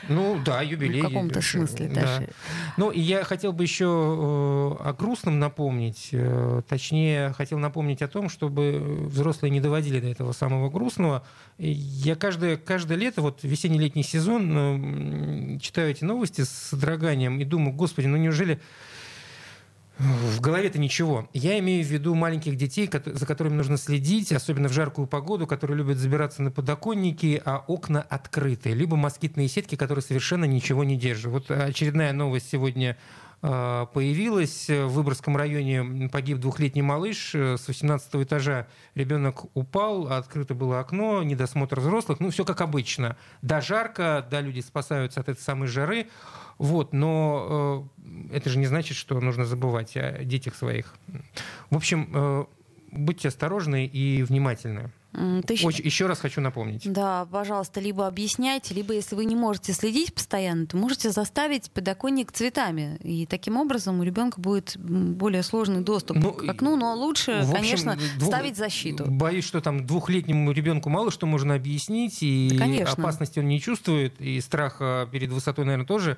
Ну, 0.08 0.40
да, 0.46 0.62
юбилей. 0.62 1.02
В 1.02 1.06
каком-то 1.06 1.42
смысле 1.42 1.88
да. 1.88 2.02
даже. 2.02 2.30
Ну, 2.78 2.92
и 2.92 3.00
я 3.00 3.24
хотел 3.24 3.54
бы 3.54 3.64
еще 3.64 3.86
э, 3.86 4.84
о 4.84 4.96
грустном 4.98 5.40
напомнить. 5.40 6.10
Э, 6.12 6.62
точнее, 6.68 7.34
хотел 7.34 7.58
напомнить 7.58 8.04
о 8.04 8.08
том, 8.08 8.30
чтобы 8.30 9.08
взрослые 9.08 9.50
не 9.50 9.60
доводили 9.60 10.00
до 10.00 10.08
этого 10.08 10.32
самого 10.32 10.70
грустного. 10.70 11.26
Я 11.58 12.16
каждое, 12.16 12.58
каждое 12.58 12.98
лето, 12.98 13.24
вот 13.24 13.40
весенне-летний 13.42 14.04
сезон, 14.04 15.56
э, 15.56 15.60
читаю 15.60 15.90
эти 15.90 16.04
новости 16.04 16.42
с 16.42 16.50
содроганием 16.50 17.40
и 17.40 17.46
думаю, 17.46 17.74
господи, 17.74 18.06
ну 18.06 18.18
неужели 18.18 18.62
в 20.00 20.42
голове-то 20.42 20.80
ничего. 20.80 21.30
Я 21.34 21.60
имею 21.60 21.86
в 21.86 21.88
виду 21.88 22.16
маленьких 22.16 22.56
детей, 22.56 22.90
за 22.92 23.26
которыми 23.26 23.54
нужно 23.54 23.78
следить, 23.78 24.32
особенно 24.32 24.68
в 24.68 24.74
жаркую 24.74 25.08
погоду, 25.08 25.46
которые 25.46 25.78
любят 25.78 25.98
забираться 25.98 26.42
на 26.42 26.52
подоконники, 26.52 27.42
а 27.46 27.64
окна 27.68 28.02
открыты. 28.02 28.74
Либо 28.74 28.96
москитные 28.96 29.48
сетки, 29.48 29.76
которые 29.76 30.02
совершенно 30.02 30.46
ничего 30.46 30.84
не 30.84 30.98
держат. 30.98 31.32
Вот 31.32 31.52
очередная 31.52 32.12
новость 32.12 32.50
сегодня 32.50 32.98
появилась. 33.44 34.70
В 34.70 34.88
Выборгском 34.88 35.36
районе 35.36 36.08
погиб 36.10 36.38
двухлетний 36.38 36.82
малыш. 36.82 37.36
С 37.36 37.68
18 37.68 38.16
этажа 38.16 38.68
ребенок 38.96 39.46
упал, 39.54 40.08
открыто 40.08 40.56
было 40.56 40.80
окно, 40.80 41.24
недосмотр 41.24 41.82
взрослых. 41.82 42.22
Ну, 42.22 42.30
все 42.30 42.46
как 42.46 42.62
обычно. 42.62 43.18
Да, 43.42 43.60
жарко, 43.60 44.26
да, 44.32 44.40
люди 44.40 44.62
спасаются 44.62 45.20
от 45.20 45.28
этой 45.28 45.42
самой 45.42 45.68
жары. 45.68 46.08
Вот, 46.58 46.94
но 46.94 47.90
э, 48.32 48.38
это 48.38 48.50
же 48.50 48.60
не 48.60 48.66
значит, 48.66 48.96
что 48.96 49.20
нужно 49.20 49.46
забывать 49.46 49.98
о 49.98 50.24
детях 50.24 50.56
своих. 50.56 50.96
В 51.70 51.76
общем, 51.76 52.10
э, 52.14 52.46
будьте 52.92 53.28
осторожны 53.28 53.86
и 53.86 54.24
внимательны. 54.24 54.92
Ты 55.14 55.54
Очень, 55.64 55.86
еще 55.86 56.08
раз 56.08 56.20
хочу 56.20 56.42
напомнить. 56.42 56.92
Да, 56.92 57.28
пожалуйста, 57.32 57.80
либо 57.80 58.08
объясняйте, 58.08 58.74
либо 58.74 58.94
если 58.94 59.16
вы 59.16 59.26
не 59.26 59.36
можете 59.36 59.72
следить 59.72 60.12
постоянно, 60.14 60.66
то 60.66 60.76
можете 60.76 61.12
заставить 61.12 61.70
подоконник 61.70 62.32
цветами. 62.32 62.98
И 63.04 63.28
таким 63.28 63.58
образом 63.58 64.00
у 64.00 64.04
ребенка 64.04 64.42
будет 64.42 64.76
более 64.78 65.44
сложный 65.44 65.82
доступ 65.82 66.18
ну, 66.18 66.32
к 66.32 66.50
окну, 66.50 66.76
но 66.78 66.96
лучше, 66.96 67.32
общем, 67.32 67.54
конечно, 67.54 67.98
двух... 68.18 68.30
ставить 68.30 68.58
защиту. 68.58 69.06
Боюсь, 69.06 69.46
что 69.46 69.62
там 69.62 69.86
двухлетнему 69.86 70.52
ребенку 70.52 70.90
мало 70.90 71.12
что 71.12 71.28
можно 71.28 71.54
объяснить, 71.54 72.24
и 72.24 72.50
да, 72.58 72.92
опасности 72.92 73.38
он 73.40 73.48
не 73.48 73.62
чувствует, 73.62 74.20
и 74.20 74.42
страха 74.42 75.08
перед 75.12 75.32
высотой, 75.32 75.66
наверное, 75.66 75.86
тоже. 75.86 76.18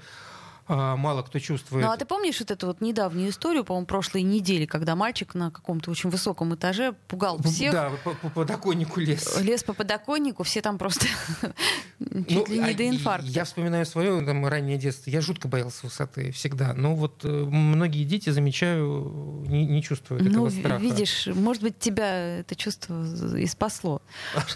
А, 0.67 0.95
мало 0.95 1.21
кто 1.21 1.37
чувствует. 1.37 1.85
Ну 1.85 1.91
а 1.91 1.97
ты 1.97 2.05
помнишь 2.05 2.39
вот 2.39 2.49
эту 2.49 2.67
вот 2.67 2.81
недавнюю 2.81 3.29
историю, 3.29 3.63
по-моему, 3.63 3.85
прошлой 3.85 4.23
недели, 4.23 4.65
когда 4.65 4.95
мальчик 4.95 5.35
на 5.35 5.51
каком-то 5.51 5.91
очень 5.91 6.09
высоком 6.09 6.55
этаже 6.55 6.93
пугал 7.07 7.39
всех? 7.43 7.71
Да, 7.71 7.91
по, 8.03 8.11
по 8.15 8.29
подоконнику 8.29 8.99
лез. 8.99 9.39
Лез 9.41 9.63
по 9.63 9.73
подоконнику, 9.73 10.41
все 10.43 10.61
там 10.61 10.79
просто 10.79 11.05
чуть 11.99 12.29
ну, 12.29 12.45
ли 12.47 12.59
не 12.59 12.71
а 12.71 12.73
до 12.73 12.89
инфаркта. 12.89 13.29
Я 13.29 13.45
вспоминаю 13.45 13.85
свое 13.85 14.25
там, 14.25 14.43
раннее 14.47 14.77
детство. 14.77 15.11
Я 15.11 15.21
жутко 15.21 15.47
боялся 15.47 15.85
высоты 15.85 16.31
всегда. 16.31 16.73
Но 16.73 16.95
вот 16.95 17.23
э, 17.23 17.27
многие 17.27 18.03
дети, 18.03 18.31
замечаю, 18.31 19.43
не, 19.47 19.67
не 19.67 19.83
чувствуют 19.83 20.23
ну, 20.23 20.31
этого 20.31 20.49
страха. 20.49 20.81
видишь, 20.81 21.27
может 21.27 21.61
быть, 21.61 21.77
тебя 21.77 22.39
это 22.39 22.55
чувство 22.55 23.05
и 23.37 23.45
спасло. 23.45 24.01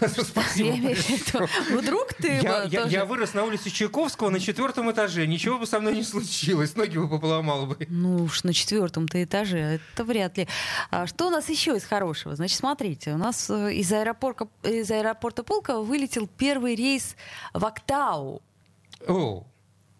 Вдруг 1.70 2.14
ты 2.14 2.40
Я 2.42 3.04
вырос 3.04 3.34
на 3.34 3.44
улице 3.44 3.70
Чайковского 3.70 4.30
на 4.30 4.40
четвертом 4.40 4.90
этаже. 4.90 5.28
Ничего 5.28 5.58
бы 5.58 5.66
со 5.66 5.78
мной 5.78 5.99
не 5.99 5.99
случилось, 6.02 6.76
ноги 6.76 6.98
бы 6.98 7.18
поломал 7.18 7.66
бы. 7.66 7.76
Ну 7.88 8.24
уж 8.24 8.44
на 8.44 8.52
четвертом-то 8.52 9.22
этаже, 9.22 9.80
это 9.94 10.04
вряд 10.04 10.36
ли. 10.38 10.48
А 10.90 11.06
что 11.06 11.28
у 11.28 11.30
нас 11.30 11.48
еще 11.48 11.76
из 11.76 11.84
хорошего? 11.84 12.36
Значит, 12.36 12.58
смотрите, 12.58 13.12
у 13.12 13.18
нас 13.18 13.50
э, 13.50 13.74
из 13.74 13.92
аэропорта, 13.92 14.48
из 14.62 14.90
аэропорта 14.90 15.42
Пулково 15.42 15.82
вылетел 15.82 16.26
первый 16.26 16.74
рейс 16.74 17.16
в 17.54 17.64
Актау. 17.64 18.42
О, 19.06 19.46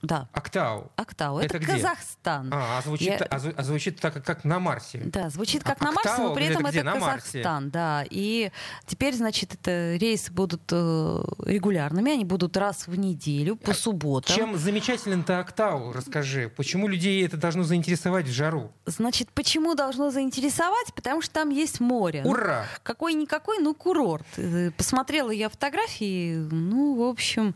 да. 0.03 0.29
Актау. 0.33 0.91
Актау. 0.97 1.39
Это, 1.39 1.59
это 1.59 1.67
Казахстан. 1.67 2.49
А, 2.53 2.79
а 2.79 2.83
звучит, 2.83 3.09
Я... 3.09 3.17
а, 3.31 3.41
а 3.57 3.63
звучит 3.63 4.01
так, 4.01 4.25
как 4.25 4.45
на 4.45 4.59
Марсе. 4.59 5.03
Да, 5.05 5.29
звучит 5.29 5.63
как 5.63 5.83
а, 5.83 5.85
на 5.85 5.93
Марсе, 5.93 6.17
но 6.17 6.35
при 6.35 6.47
этом 6.47 6.65
это, 6.65 6.79
это 6.79 6.93
Казахстан. 6.93 7.65
Марсе? 7.65 7.71
Да. 7.71 8.05
И 8.09 8.51
теперь, 8.87 9.15
значит, 9.15 9.55
это 9.55 9.97
рейсы 9.97 10.33
будут 10.33 10.63
э, 10.73 11.23
регулярными, 11.45 12.13
они 12.13 12.25
будут 12.25 12.57
раз 12.57 12.87
в 12.87 12.97
неделю 12.97 13.57
по 13.57 13.73
а 13.73 13.75
субботам. 13.75 14.35
Чем 14.35 14.57
замечателен-то 14.57 15.39
Актау, 15.39 15.93
расскажи. 15.93 16.51
Почему 16.57 16.89
людей 16.89 17.25
это 17.25 17.37
должно 17.37 17.63
заинтересовать 17.65 18.27
в 18.27 18.33
жару? 18.33 18.73
Значит, 18.87 19.29
почему 19.33 19.75
должно 19.75 20.11
заинтересовать? 20.11 20.95
Потому 20.95 21.21
что 21.21 21.35
там 21.35 21.51
есть 21.51 21.79
море. 21.79 22.23
Ура! 22.25 22.63
Ну, 22.63 22.79
какой-никакой, 22.83 23.59
ну, 23.59 23.75
курорт. 23.75 24.27
Э, 24.39 24.71
посмотрела 24.71 25.31
я 25.31 25.51
фотографии, 25.51 26.37
ну, 26.37 26.95
в 26.95 27.03
общем... 27.03 27.55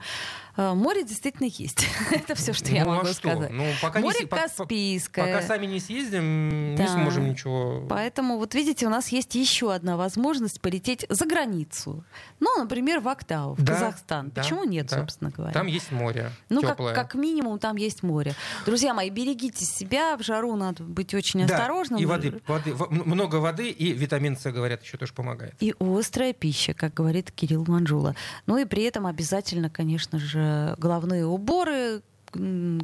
Э, 0.57 0.73
море 0.75 1.05
действительно 1.05 1.47
есть. 1.47 1.87
Это 2.13 2.35
все, 2.35 2.53
что 2.53 2.71
я 2.71 2.85
ну, 2.85 2.93
а 2.93 2.95
могу 2.97 3.09
а 3.09 3.13
сказать. 3.13 3.51
Ну, 3.51 3.65
пока 3.83 4.01
Море 4.01 4.21
не, 4.21 4.27
Каспийское. 4.27 5.35
Пока 5.35 5.47
сами 5.47 5.67
не 5.67 5.81
съездим, 5.81 6.77
да. 6.77 6.83
не 6.85 6.89
сможем 6.89 7.29
ничего. 7.29 7.85
Поэтому, 7.89 8.39
вот 8.39 8.55
видите, 8.55 8.87
у 8.87 8.91
нас 8.91 9.09
есть 9.09 9.35
еще 9.35 9.73
одна 9.73 9.97
возможность 9.97 10.61
полететь 10.61 11.07
за 11.09 11.27
границу. 11.27 12.05
Ну, 12.39 12.57
например, 12.59 13.01
в 13.01 13.09
Актау, 13.09 13.55
в 13.55 13.63
да, 13.63 13.75
Казахстан. 13.75 14.31
Да, 14.31 14.43
Почему 14.43 14.65
нет, 14.65 14.87
да. 14.87 14.99
собственно 14.99 15.31
говоря? 15.31 15.53
Там 15.53 15.67
есть 15.67 15.91
море. 15.91 16.31
Ну, 16.49 16.63
как, 16.63 16.77
как 16.77 17.15
минимум, 17.15 17.59
там 17.59 17.77
есть 17.77 18.03
море. 18.03 18.35
Друзья 18.65 18.95
мои, 18.95 19.11
берегите 19.11 19.65
себя. 19.65 20.17
В 20.17 20.23
жару 20.23 20.55
надо 20.55 20.85
быть 20.85 21.15
очень 21.15 21.45
да, 21.47 21.57
осторожным. 21.57 21.99
И 21.99 22.07
воды, 22.07 22.41
воды, 22.47 22.75
много 22.91 23.37
воды, 23.37 23.71
и 23.71 23.93
витамин 23.93 24.37
С, 24.37 24.51
говорят, 24.53 24.83
еще 24.85 24.99
тоже 24.99 25.13
помогает. 25.13 25.55
И 25.61 25.75
острая 25.81 26.33
пища, 26.33 26.75
как 26.75 26.95
говорит 26.95 27.33
Кирилл 27.33 27.65
Манжула. 27.67 28.15
Ну 28.47 28.59
и 28.59 28.65
при 28.65 28.85
этом 28.85 29.07
обязательно, 29.07 29.69
конечно 29.69 30.19
же, 30.19 30.44
головные 30.79 31.27
уборы, 31.27 32.03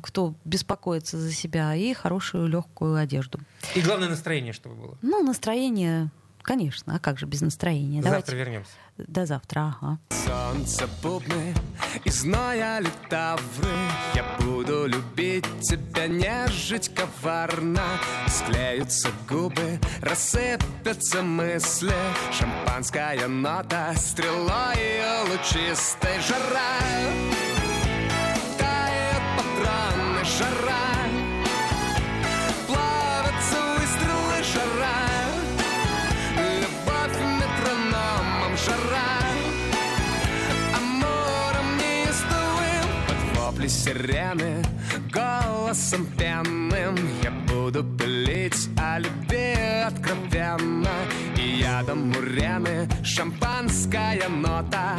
кто 0.03 0.35
беспокоится 0.45 1.19
за 1.19 1.33
себя, 1.33 1.75
и 1.75 1.93
хорошую 1.93 2.47
легкую 2.47 2.97
одежду. 2.97 3.41
И 3.75 3.81
главное 3.81 4.09
настроение, 4.09 4.53
чтобы 4.53 4.77
было. 4.77 4.99
Ну, 5.03 5.23
настроение, 5.25 6.11
конечно. 6.43 6.95
А 6.95 6.99
как 6.99 7.19
же 7.19 7.27
без 7.27 7.41
настроения? 7.41 8.03
Завтра 8.03 8.23
Давайте. 8.33 8.37
вернемся. 8.37 8.73
До 8.97 9.27
завтра, 9.27 9.75
ага. 9.81 9.99
Солнце 10.11 10.87
бубны 11.03 11.55
и 12.05 12.11
зноя 12.11 12.79
литавры 12.81 13.75
Я 14.15 14.25
буду 14.39 14.87
любить 14.87 15.47
тебя, 15.63 16.07
нежить 16.07 16.95
коварно 16.95 17.83
Склеются 18.29 19.09
губы, 19.29 19.81
рассыпятся 20.03 21.23
мысли 21.23 21.95
Шампанская 22.33 23.27
нота, 23.27 23.95
стрелой 23.97 24.77
лучистой 25.31 26.21
жара 26.21 27.50
сирены 44.21 44.63
Голосом 45.13 46.07
пенным. 46.19 46.97
Я 47.23 47.31
буду 47.49 47.85
пылить 47.85 48.69
о 48.77 48.99
любви 48.99 49.55
откровенно. 49.87 50.91
И 51.37 51.61
ядом 51.61 52.11
мурены 52.11 52.89
Шампанская 53.03 54.29
нота. 54.29 54.97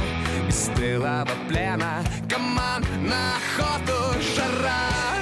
Из 0.48 0.70
тылого 0.76 1.28
плена 1.48 2.04
Команд 2.30 2.88
на 3.02 3.36
охоту 3.36 4.20
жара 4.36 5.21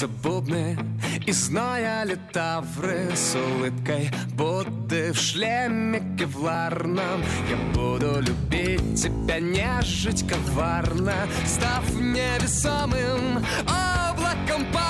сонце 0.00 0.06
бубны 0.06 0.78
И 1.26 1.32
зноя 1.32 2.04
летавры 2.04 3.10
с 3.14 3.36
улыбкой 3.36 4.10
Будды 4.34 5.12
в 5.12 5.16
шлеме 5.16 6.16
кевларном 6.18 7.22
Я 7.50 7.56
буду 7.74 8.20
любить 8.20 9.02
тебя, 9.02 9.40
нежить 9.40 10.26
коварно 10.26 11.14
Став 11.46 11.84
невесомым 11.94 13.44
облаком 13.66 14.64
пара 14.72 14.89